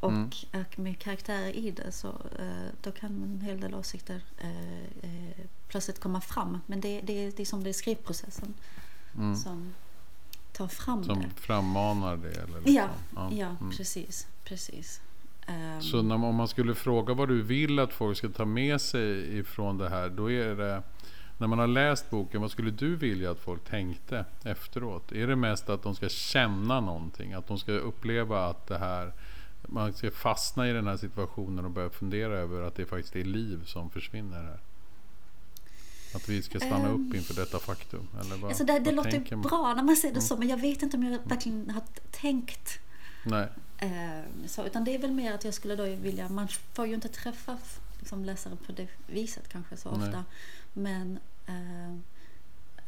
[0.00, 0.30] och, Mm.
[0.52, 5.44] och med karaktärer i det så eh, då kan en hel del åsikter eh, eh,
[5.68, 6.58] plötsligt komma fram.
[6.66, 8.54] Men det, det, det är som det är skrivprocessen
[9.16, 9.36] Mm.
[9.36, 9.74] som
[10.52, 11.28] tar fram Som det.
[11.36, 12.28] frammanar det?
[12.30, 12.74] Eller liksom.
[12.74, 12.88] Ja,
[13.32, 13.70] ja, mm.
[13.76, 14.26] precis.
[14.44, 15.00] precis.
[15.46, 18.80] Ehm, Så när, om man skulle fråga vad du vill att folk ska ta med
[18.80, 20.08] sig ifrån det här.
[20.08, 20.82] Då är det,
[21.38, 25.12] när man har läst boken, vad skulle du vilja att folk tänkte efteråt?
[25.12, 27.32] Är det mest att de ska känna någonting?
[27.32, 29.12] Att de ska uppleva att det här,
[29.66, 33.24] man ska fastna i den här situationen och börja fundera över att det faktiskt är
[33.24, 34.60] liv som försvinner här?
[36.14, 38.08] Att vi ska stanna Ehm, upp inför detta faktum?
[38.20, 40.82] Eller vad, alltså det, det låter bra när man säger det så, men jag vet
[40.82, 42.78] inte om jag verkligen har tänkt
[43.24, 43.48] Nej.
[43.78, 44.64] eh, så.
[44.66, 47.58] Utan det är väl mer att jag skulle då vilja, man får ju inte träffa
[47.98, 50.08] liksom, läsare på det viset kanske så Nej.
[50.08, 50.24] ofta.
[50.72, 51.90] Men, eh,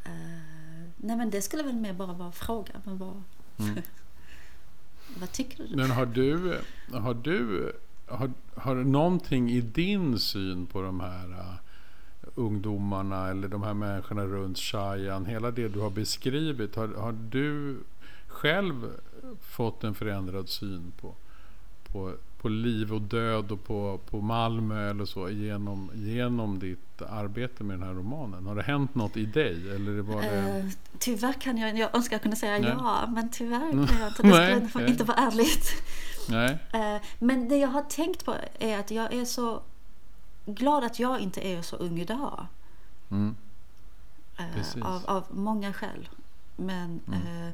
[0.03, 2.81] eh, nej men det skulle väl mer bara vara fråga.
[2.85, 3.23] Men vad,
[3.59, 3.81] Mm
[5.19, 5.75] vad tycker du?
[5.75, 6.57] Men har du,
[6.91, 7.71] har du
[8.09, 11.55] har, har du någonting i din syn på de här uh,
[12.35, 17.77] ungdomarna eller de här människorna runt Shayan, hela det du har beskrivit, har, har du
[18.27, 18.89] själv
[19.41, 21.15] fått en förändrad syn på,
[21.91, 27.63] på, på liv och död och på, på Malmö eller så genom, genom ditt arbete
[27.63, 28.45] med den här romanen?
[28.45, 29.75] Har det hänt något i dig?
[29.75, 30.59] Eller var det...
[30.59, 30.65] Eh,
[30.99, 32.75] tyvärr kan jag, jag önskar jag kunde säga Nej.
[32.77, 34.61] ja, men tyvärr kan jag inte.
[34.61, 34.91] Det skulle nej.
[34.91, 35.67] inte vara ärligt.
[36.29, 36.57] Nej?
[36.73, 39.61] Eh, Men det jag har tänkt på är att jag är så
[40.45, 42.45] glad att jag inte är så ung idag.
[43.11, 43.35] Mm.
[44.55, 44.83] Precis.
[44.83, 46.09] Av, av många skäl.
[46.55, 47.51] Men Mm.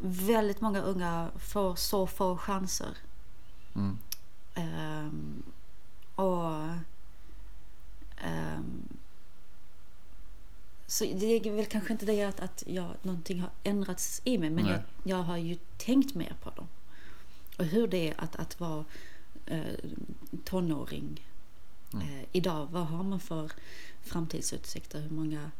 [0.00, 2.88] väldigt många unga får så få chanser.
[3.76, 3.98] Mm.
[4.54, 5.42] Ehm,
[6.14, 6.52] och
[8.16, 8.88] ehm,
[10.86, 14.50] Så det är väl kanske inte det att, att jag, någonting har ändrats i mig
[14.50, 14.72] men Nej.
[14.72, 14.82] jag,
[15.18, 16.66] jag har ju tänkt mer på dem.
[17.58, 18.84] Och hur det är att, att vara
[19.46, 19.74] eh,
[20.44, 21.22] tonåring
[21.92, 22.08] Mm.
[22.08, 22.68] eh, idag.
[22.70, 23.52] Vad har man för
[24.02, 25.00] framtidsutsikter?
[25.00, 25.50] Hur många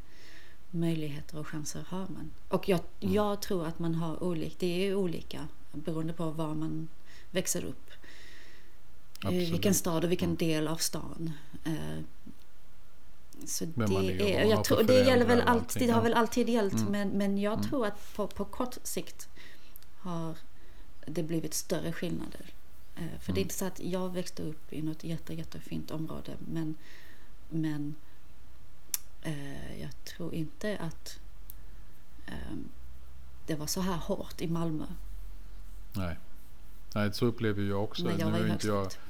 [0.71, 2.31] möjligheter och chanser har man.
[2.49, 3.15] Och jag, Mm.
[3.15, 6.89] jag tror att man har olika, det är olika beroende på var man
[7.31, 7.91] växer upp.
[9.23, 9.49] I Absolut.
[9.53, 10.37] vilken stad och vilken Mm.
[10.37, 11.33] del av stan.
[11.65, 11.73] Eh,
[13.47, 13.85] Så det,
[14.35, 16.93] är, jag tror, det, gäller väl alltid, det har väl alltid gällt Mm.
[16.93, 17.67] men, men jag Mm.
[17.69, 19.29] tror att på, på kort sikt
[19.99, 20.35] har
[21.07, 22.47] det blivit större skillnader.
[22.97, 23.43] Eh, För det är Mm.
[23.43, 26.75] inte så att jag växte upp i något jätte, jättefint område men,
[27.49, 27.95] men
[29.23, 31.19] eh, jag tror inte att
[32.27, 32.57] eh,
[33.47, 34.87] det var så här hårt i Malmö
[35.93, 36.19] Nej.
[36.95, 38.03] Nej, så upplever jag också.
[38.05, 39.06] när jag Nu var i är inte jag, högstadiet.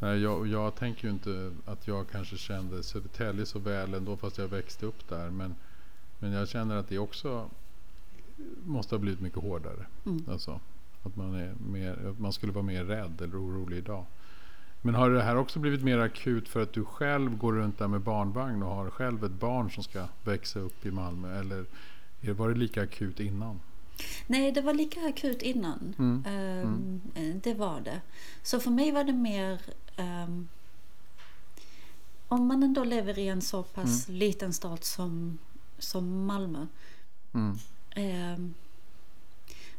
[0.00, 4.38] Nej, jag, jag tänker ju inte att jag kanske kände Södertälje så väl ändå fast
[4.38, 5.30] jag växte upp där.
[5.30, 5.54] Men,
[6.18, 7.50] men jag känner att det också
[8.64, 9.86] måste ha blivit mycket hårdare.
[10.06, 10.24] Mm.
[10.28, 10.60] Alltså,
[11.02, 14.04] att man, är mer, man skulle vara mer rädd eller orolig idag.
[14.82, 17.88] Men har det här också blivit mer akut för att du själv går runt där
[17.88, 21.38] med barnvagn och har själv ett barn som ska växa upp i Malmö?
[21.38, 21.64] Eller
[22.20, 23.60] är- var det lika akut innan?
[24.26, 25.94] Nej, det var lika akut innan.
[25.98, 26.24] Mm.
[26.26, 28.00] Ehm, eh, Det var det.
[28.42, 29.60] Så för mig var det mer...
[29.96, 30.48] ehm,
[32.28, 35.38] om man ändå lever i en så pass liten stad som,
[35.78, 36.66] som Malmö.
[37.34, 37.58] Mm.
[37.90, 38.54] ehm,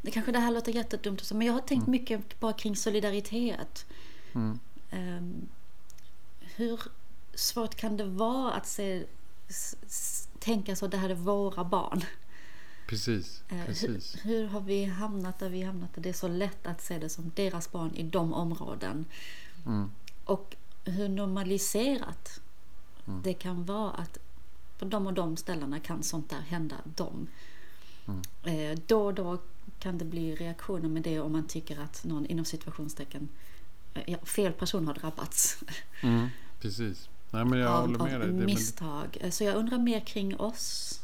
[0.02, 2.76] det kanske det här låter jättedumt, och så, men jag har tänkt mycket bara kring
[2.76, 3.86] solidaritet.
[4.34, 4.60] Mm.
[6.56, 6.80] Hur
[7.34, 9.06] svårt kan det vara att se,
[9.48, 12.02] s, s, tänka så, det här är våra barn.
[12.92, 14.18] Precis, Eh, precis.
[14.24, 15.90] Hur, hur har vi hamnat där vi hamnat?
[15.96, 19.06] Det är så lätt att se det som deras barn i de områden.
[19.66, 19.92] Mm.
[20.26, 22.40] Och hur normaliserat
[23.08, 23.22] Mm.
[23.24, 24.18] det kan vara att
[24.80, 27.28] på de och de ställena kan sånt där hända dem.
[28.08, 28.22] Mm.
[28.72, 29.38] Eh, då och då
[29.80, 33.30] kan det bli reaktioner med det om man tycker att någon inom situationstecken
[33.94, 35.64] eh, ja, fel person har drabbats
[36.04, 36.28] Mm.
[36.62, 37.10] Precis.
[37.32, 38.46] Nej, men jag av, håller med av dig.
[38.46, 39.18] Misstag.
[39.32, 40.98] Så jag undrar mer kring oss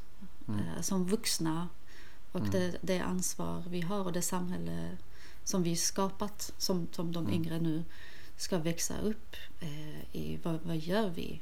[0.49, 0.83] Mm.
[0.83, 1.67] som vuxna
[2.41, 2.51] och Mm.
[2.71, 4.89] det, det ansvar vi har och det samhälle
[5.43, 7.33] som vi skapat som, som de Mm.
[7.35, 7.83] yngre nu
[8.37, 10.39] ska växa upp eh, i.
[10.43, 11.41] Vad, vad gör vi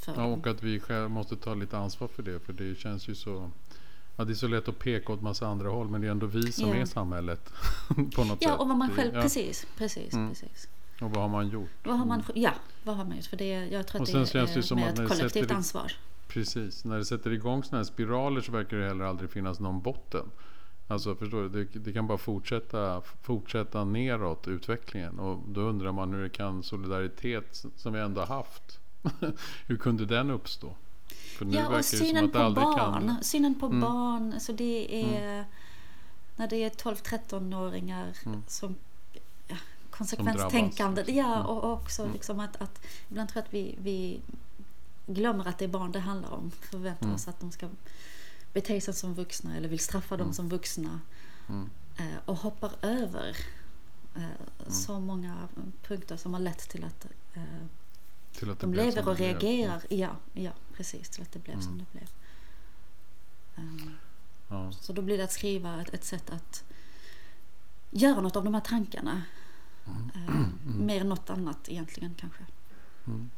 [0.00, 2.40] för ja, och att vi själva måste ta lite ansvar för det.
[2.40, 3.50] För det känns ju så...
[4.16, 5.88] Ja, det är så lätt att peka åt massa andra håll.
[5.88, 6.74] Men det är ändå vi som Ja.
[6.74, 7.52] är samhället.
[8.14, 8.60] på något Ja, sätt.
[8.60, 9.14] och vad man själv...
[9.14, 9.22] ja.
[9.22, 10.28] Precis, precis, Mm.
[10.28, 10.68] precis.
[11.00, 11.70] Och vad har man gjort?
[11.84, 13.26] Vad har man, ja, vad har man gjort?
[13.26, 15.92] För det, jag tror Och att det känns det är ett kollektivt sätter ansvar.
[16.28, 16.84] Precis.
[16.84, 20.30] När det sätter igång sådana här spiraler så verkar det heller aldrig finnas någon botten.
[20.88, 21.48] Alltså förstår du?
[21.64, 25.18] Det, det kan bara fortsätta, fortsätta neråt utvecklingen.
[25.18, 28.78] Och då undrar man hur det kan solidaritet som vi ändå haft.
[29.66, 30.74] hur kunde den uppstå?
[31.38, 33.06] För nu Ja, verkar och det som synen att på barn.
[33.06, 33.22] kan...
[33.22, 33.80] Synen på Mm.
[33.80, 34.40] barn.
[34.40, 35.44] Så det är
[36.36, 38.42] när det är 12-13-åringar Mm.
[38.46, 38.74] som
[39.48, 39.56] ja,
[39.90, 41.00] konsekvenstänkande.
[41.02, 41.16] liksom.
[41.16, 41.46] Ja, Mm.
[41.46, 42.12] och också Mm.
[42.14, 44.20] liksom att, att ibland tror jag att vi, vi
[45.06, 46.50] glömmer att det är barn det handlar om.
[46.50, 47.14] Förväntar Mm.
[47.14, 47.68] oss att de ska
[48.52, 50.34] bete sig som vuxna eller vill straffa dem Mm.
[50.34, 51.00] som vuxna.
[51.48, 51.70] Mm.
[51.96, 53.36] Eh, och hoppar över
[54.16, 55.48] eh, så många
[55.82, 57.42] punkter som har lett till att eh,
[58.32, 59.82] Till att de lever och reagerar.
[59.90, 61.08] Ja, ja, precis.
[61.08, 61.78] Till att det blev som Mm.
[61.92, 62.08] det blev.
[64.48, 64.72] Ja.
[64.72, 66.64] så då blir det att skriva ett, ett sätt att
[67.90, 69.22] göra något av de här tankarna.
[69.86, 70.10] Mm.
[70.14, 72.46] Ehm, Mer än något annat egentligen kanske.
[73.06, 73.30] Mm.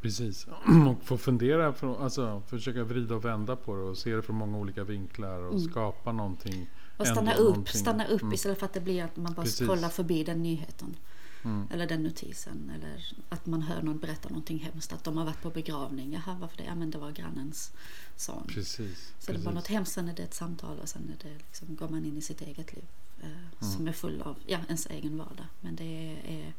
[0.00, 0.46] Precis.
[0.88, 4.36] Och få fundera, från, alltså försöka vrida och vända på det och se det från
[4.36, 5.70] många olika vinklar och Mm.
[5.70, 6.70] skapa någonting.
[6.96, 7.80] Och stanna upp, någonting.
[7.80, 8.34] stanna upp Mm.
[8.34, 9.66] istället för att det blir att man bara Precis.
[9.66, 10.96] scrollar förbi den nyheten.
[11.44, 11.66] Mm.
[11.72, 12.72] Eller den notisen.
[12.74, 14.92] Eller att man hör någon berätta någonting hemskt.
[14.92, 16.12] Att de har varit på begravning.
[16.12, 16.64] Jaha, varför det?
[16.64, 17.72] Ja, men det var grannens
[18.16, 18.44] son.
[18.48, 19.12] Precis.
[19.18, 19.54] Så det var precis.
[19.54, 22.16] något hemskt, sen är det ett samtal och sen är det liksom, går man in
[22.16, 22.84] i sitt eget liv.
[23.22, 23.28] Eh,
[23.62, 23.72] Mm.
[23.76, 25.46] Som är full av ja, ens egen vardag.
[25.60, 26.30] Men det är...
[26.38, 26.52] är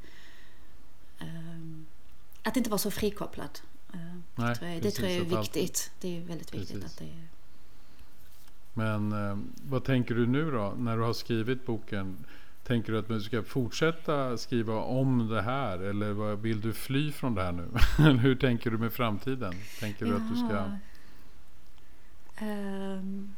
[1.20, 1.86] ehm,
[2.44, 3.60] att inte vara så frikopplad.
[3.94, 4.00] eh,
[4.36, 5.92] Nej, tror jag, det tror jag är viktigt.
[6.00, 6.86] Det är väldigt viktigt Precis.
[6.94, 7.28] att det är...
[8.74, 9.38] Men eh,
[9.70, 12.18] vad tänker du nu då när du har skrivit boken?
[12.64, 17.12] Tänker du att du ska fortsätta skriva om det här eller vad, vill du fly
[17.12, 17.68] från det här nu?
[18.22, 19.54] Hur tänker du med framtiden?
[19.80, 20.56] Tänker du att du ska...
[20.56, 20.78] Jaha.
[22.38, 23.36] Ehm,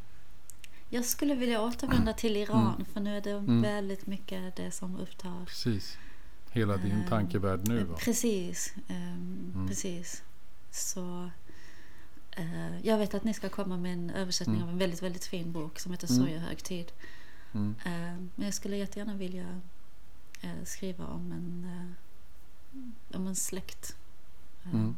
[0.90, 3.62] jag skulle vilja återvända till Iran för nu är det Mm.
[3.62, 5.98] väldigt mycket det som upptar Precis.
[6.54, 7.96] Hela din Ehm, tankevärld nu va?
[8.00, 9.68] Precis, ehm, Mm.
[9.68, 10.24] precis.
[10.72, 11.30] Så
[12.32, 14.68] eh, jag vet att ni ska komma med en översättning Mm.
[14.68, 16.22] av en väldigt, väldigt fin bok som heter Mm.
[16.22, 16.92] Sorgehögtid.
[17.54, 17.76] Mm.
[17.86, 17.92] Eh,
[18.36, 19.62] men jag skulle jättegärna vilja
[20.42, 21.68] eh, skriva om en,
[23.14, 23.96] om en släkt.
[24.74, 24.96] Mm.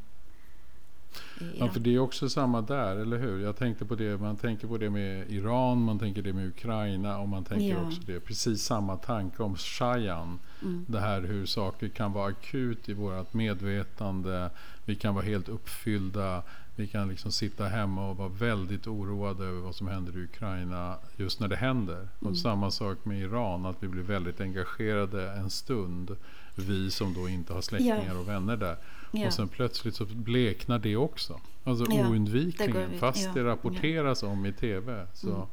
[1.40, 1.74] Ja, Iran.
[1.74, 3.44] för det är också samma där, eller hur?
[3.44, 7.20] Jag tänkte på det, man tänker på det med Iran, man tänker det med Ukraina
[7.20, 7.88] och man tänker Ja.
[7.88, 10.40] också det, precis samma tanke om Shayan.
[10.62, 10.86] Mm.
[10.88, 14.50] Det här hur saker kan vara akut i vårt medvetande.
[14.86, 16.44] Vi kan vara helt uppfyllda.
[16.78, 20.96] Vi kan liksom sitta hemma och vara väldigt oroade över vad som händer i Ukraina
[21.18, 21.96] just när det händer.
[21.98, 22.32] Mm.
[22.32, 26.16] Och samma sak med Iran, att vi blir väldigt engagerade en stund.
[26.56, 28.20] Vi som då inte har släktingar ja.
[28.20, 28.78] och vänner där.
[29.18, 29.28] Ja.
[29.28, 31.40] Och sen plötsligt så bleknar det också.
[31.64, 32.92] Alltså ja, oundvikligen.
[32.92, 35.08] Det fast det rapporteras om i TV.
[35.14, 35.48] Så, mm.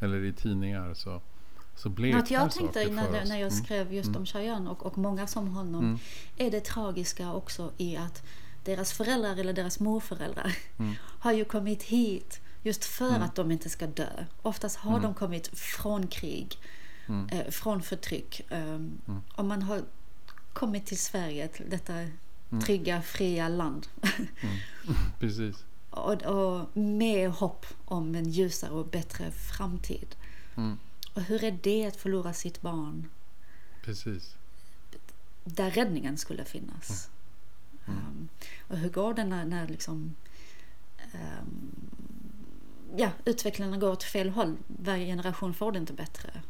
[0.00, 0.94] Eller i tidningar.
[0.94, 1.20] Så,
[1.76, 3.64] så bleknar Något jag tänkte när, när jag mm.
[3.64, 4.20] skrev just mm.
[4.20, 5.84] om Cheyenne och, och många som honom.
[5.84, 5.98] Mm.
[6.36, 8.22] Är det tragiska också i att
[8.64, 10.94] deras föräldrar eller deras morföräldrar mm.
[11.18, 13.22] har ju kommit hit just för mm.
[13.22, 14.24] att de inte ska dö.
[14.42, 16.58] Oftast har de kommit från krig,
[17.30, 18.40] eh, från förtryck.
[18.50, 19.00] Um,
[19.34, 19.82] och man har
[20.52, 21.92] kommit till Sverige, till detta.
[22.60, 23.86] Trygga, fria land.
[25.18, 25.64] Precis.
[25.90, 30.16] och, och, med hopp om en ljusare och bättre framtid.
[31.14, 33.08] Och hur är det att förlora sitt barn?
[33.84, 34.36] Precis.
[35.44, 37.10] Där räddningen skulle finnas.
[37.86, 37.98] Mm.
[37.98, 38.28] Um,
[38.68, 40.14] och hur går det när, när liksom,
[41.14, 41.70] um,
[42.96, 44.56] ja, utvecklingen går åt fel håll?
[44.66, 46.42] Varje generation får det inte bättre.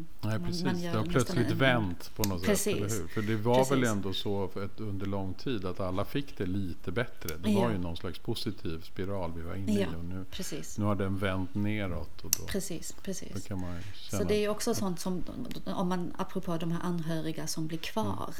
[0.00, 0.64] Um, Nej, man, precis.
[0.64, 2.64] Man det har plötsligt en, vänt på något precis.
[2.64, 3.08] sätt, eller hur?
[3.08, 3.72] För det var precis.
[3.72, 7.36] väl ändå så för ett, under lång tid att alla fick det lite bättre.
[7.36, 7.72] Det var ja.
[7.72, 10.78] ju någon slags positiv spiral vi var inne ja, i och nu, precis.
[10.78, 12.24] nu har den vänt neråt.
[12.24, 13.32] Och då, precis, precis.
[13.34, 15.24] Då kan man så det är också sånt som,
[15.64, 18.34] om man, apropå de här anhöriga som blir kvar.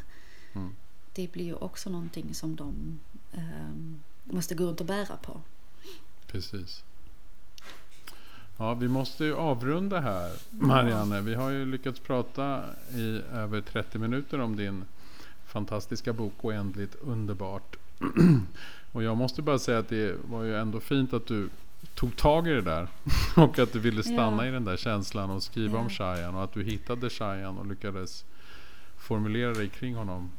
[0.52, 0.66] Mm.
[0.66, 0.76] Mm
[1.12, 2.98] det blir ju också någonting som de
[3.32, 3.74] eh,
[4.24, 5.40] måste gå runt och bära på.
[6.26, 6.84] Precis.
[8.61, 11.20] Ja, vi måste ju avrunda här, Marianne.
[11.20, 14.84] Vi har ju lyckats prata i över 30 minuter om din
[15.46, 17.76] fantastiska bok Oändligt underbart.
[18.92, 21.48] och jag måste bara säga att det var ju ändå fint att du
[21.94, 22.88] tog tag i det där.
[23.36, 24.48] och att du ville stanna ja.
[24.48, 25.84] i den där känslan och skriva ja.
[25.84, 26.34] om Shayan.
[26.34, 28.24] Och att du hittade Shayan och lyckades
[28.98, 30.30] formulera dig kring honom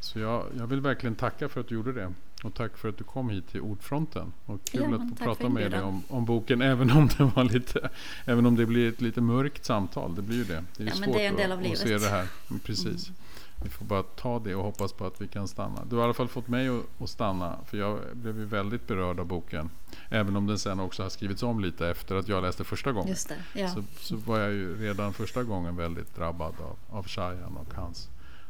[0.00, 2.12] så jag, jag vill verkligen tacka för att du gjorde det.
[2.44, 4.32] Och tack för att du kom hit till Ordfronten.
[4.46, 6.62] Och kul ja, att få prata med dig om, om, boken.
[6.62, 7.90] Även om det var lite,
[8.24, 10.14] även om det blir ett lite mörkt samtal.
[10.14, 10.64] Det blir ju det.
[10.76, 12.28] Det är ja, svårt det är att, att, se det här.
[12.64, 13.08] Precis.
[13.08, 13.18] Mm.
[13.62, 15.84] Vi får bara ta det och hoppas på att vi kan stanna.
[15.90, 17.58] Du har i alla fall fått mig att, att stanna.
[17.66, 19.70] För jag blev ju väldigt berörd av boken.
[20.08, 23.08] Även om den sen också har skrivits om lite efter att jag läste första gången.
[23.08, 23.68] Just det, ja.
[23.68, 28.08] så, så var jag ju redan första gången väldigt drabbad av, av Shayan och hans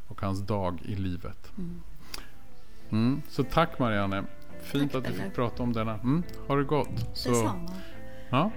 [0.08, 1.52] och hans dag i livet.
[1.58, 1.82] Mm.
[2.90, 4.24] Mm, så tack Marianne.
[4.60, 5.94] Fint tack, att vi fick prata om denna.
[5.94, 7.10] Mm, ha det gott.
[7.12, 7.70] Så, Detsamma.
[8.30, 8.50] Ja.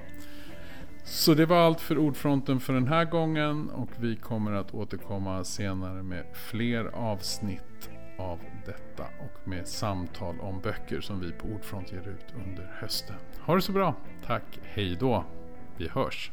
[1.03, 5.43] Så det var allt för Ordfronten för den här gången och vi kommer att återkomma
[5.43, 11.91] senare med fler avsnitt av detta och med samtal om böcker som vi på Ordfront
[11.91, 13.15] ger ut under hösten.
[13.41, 13.95] Ha det så bra.
[14.25, 14.59] Tack.
[14.63, 15.25] Hej då.
[15.77, 16.31] Vi hörs.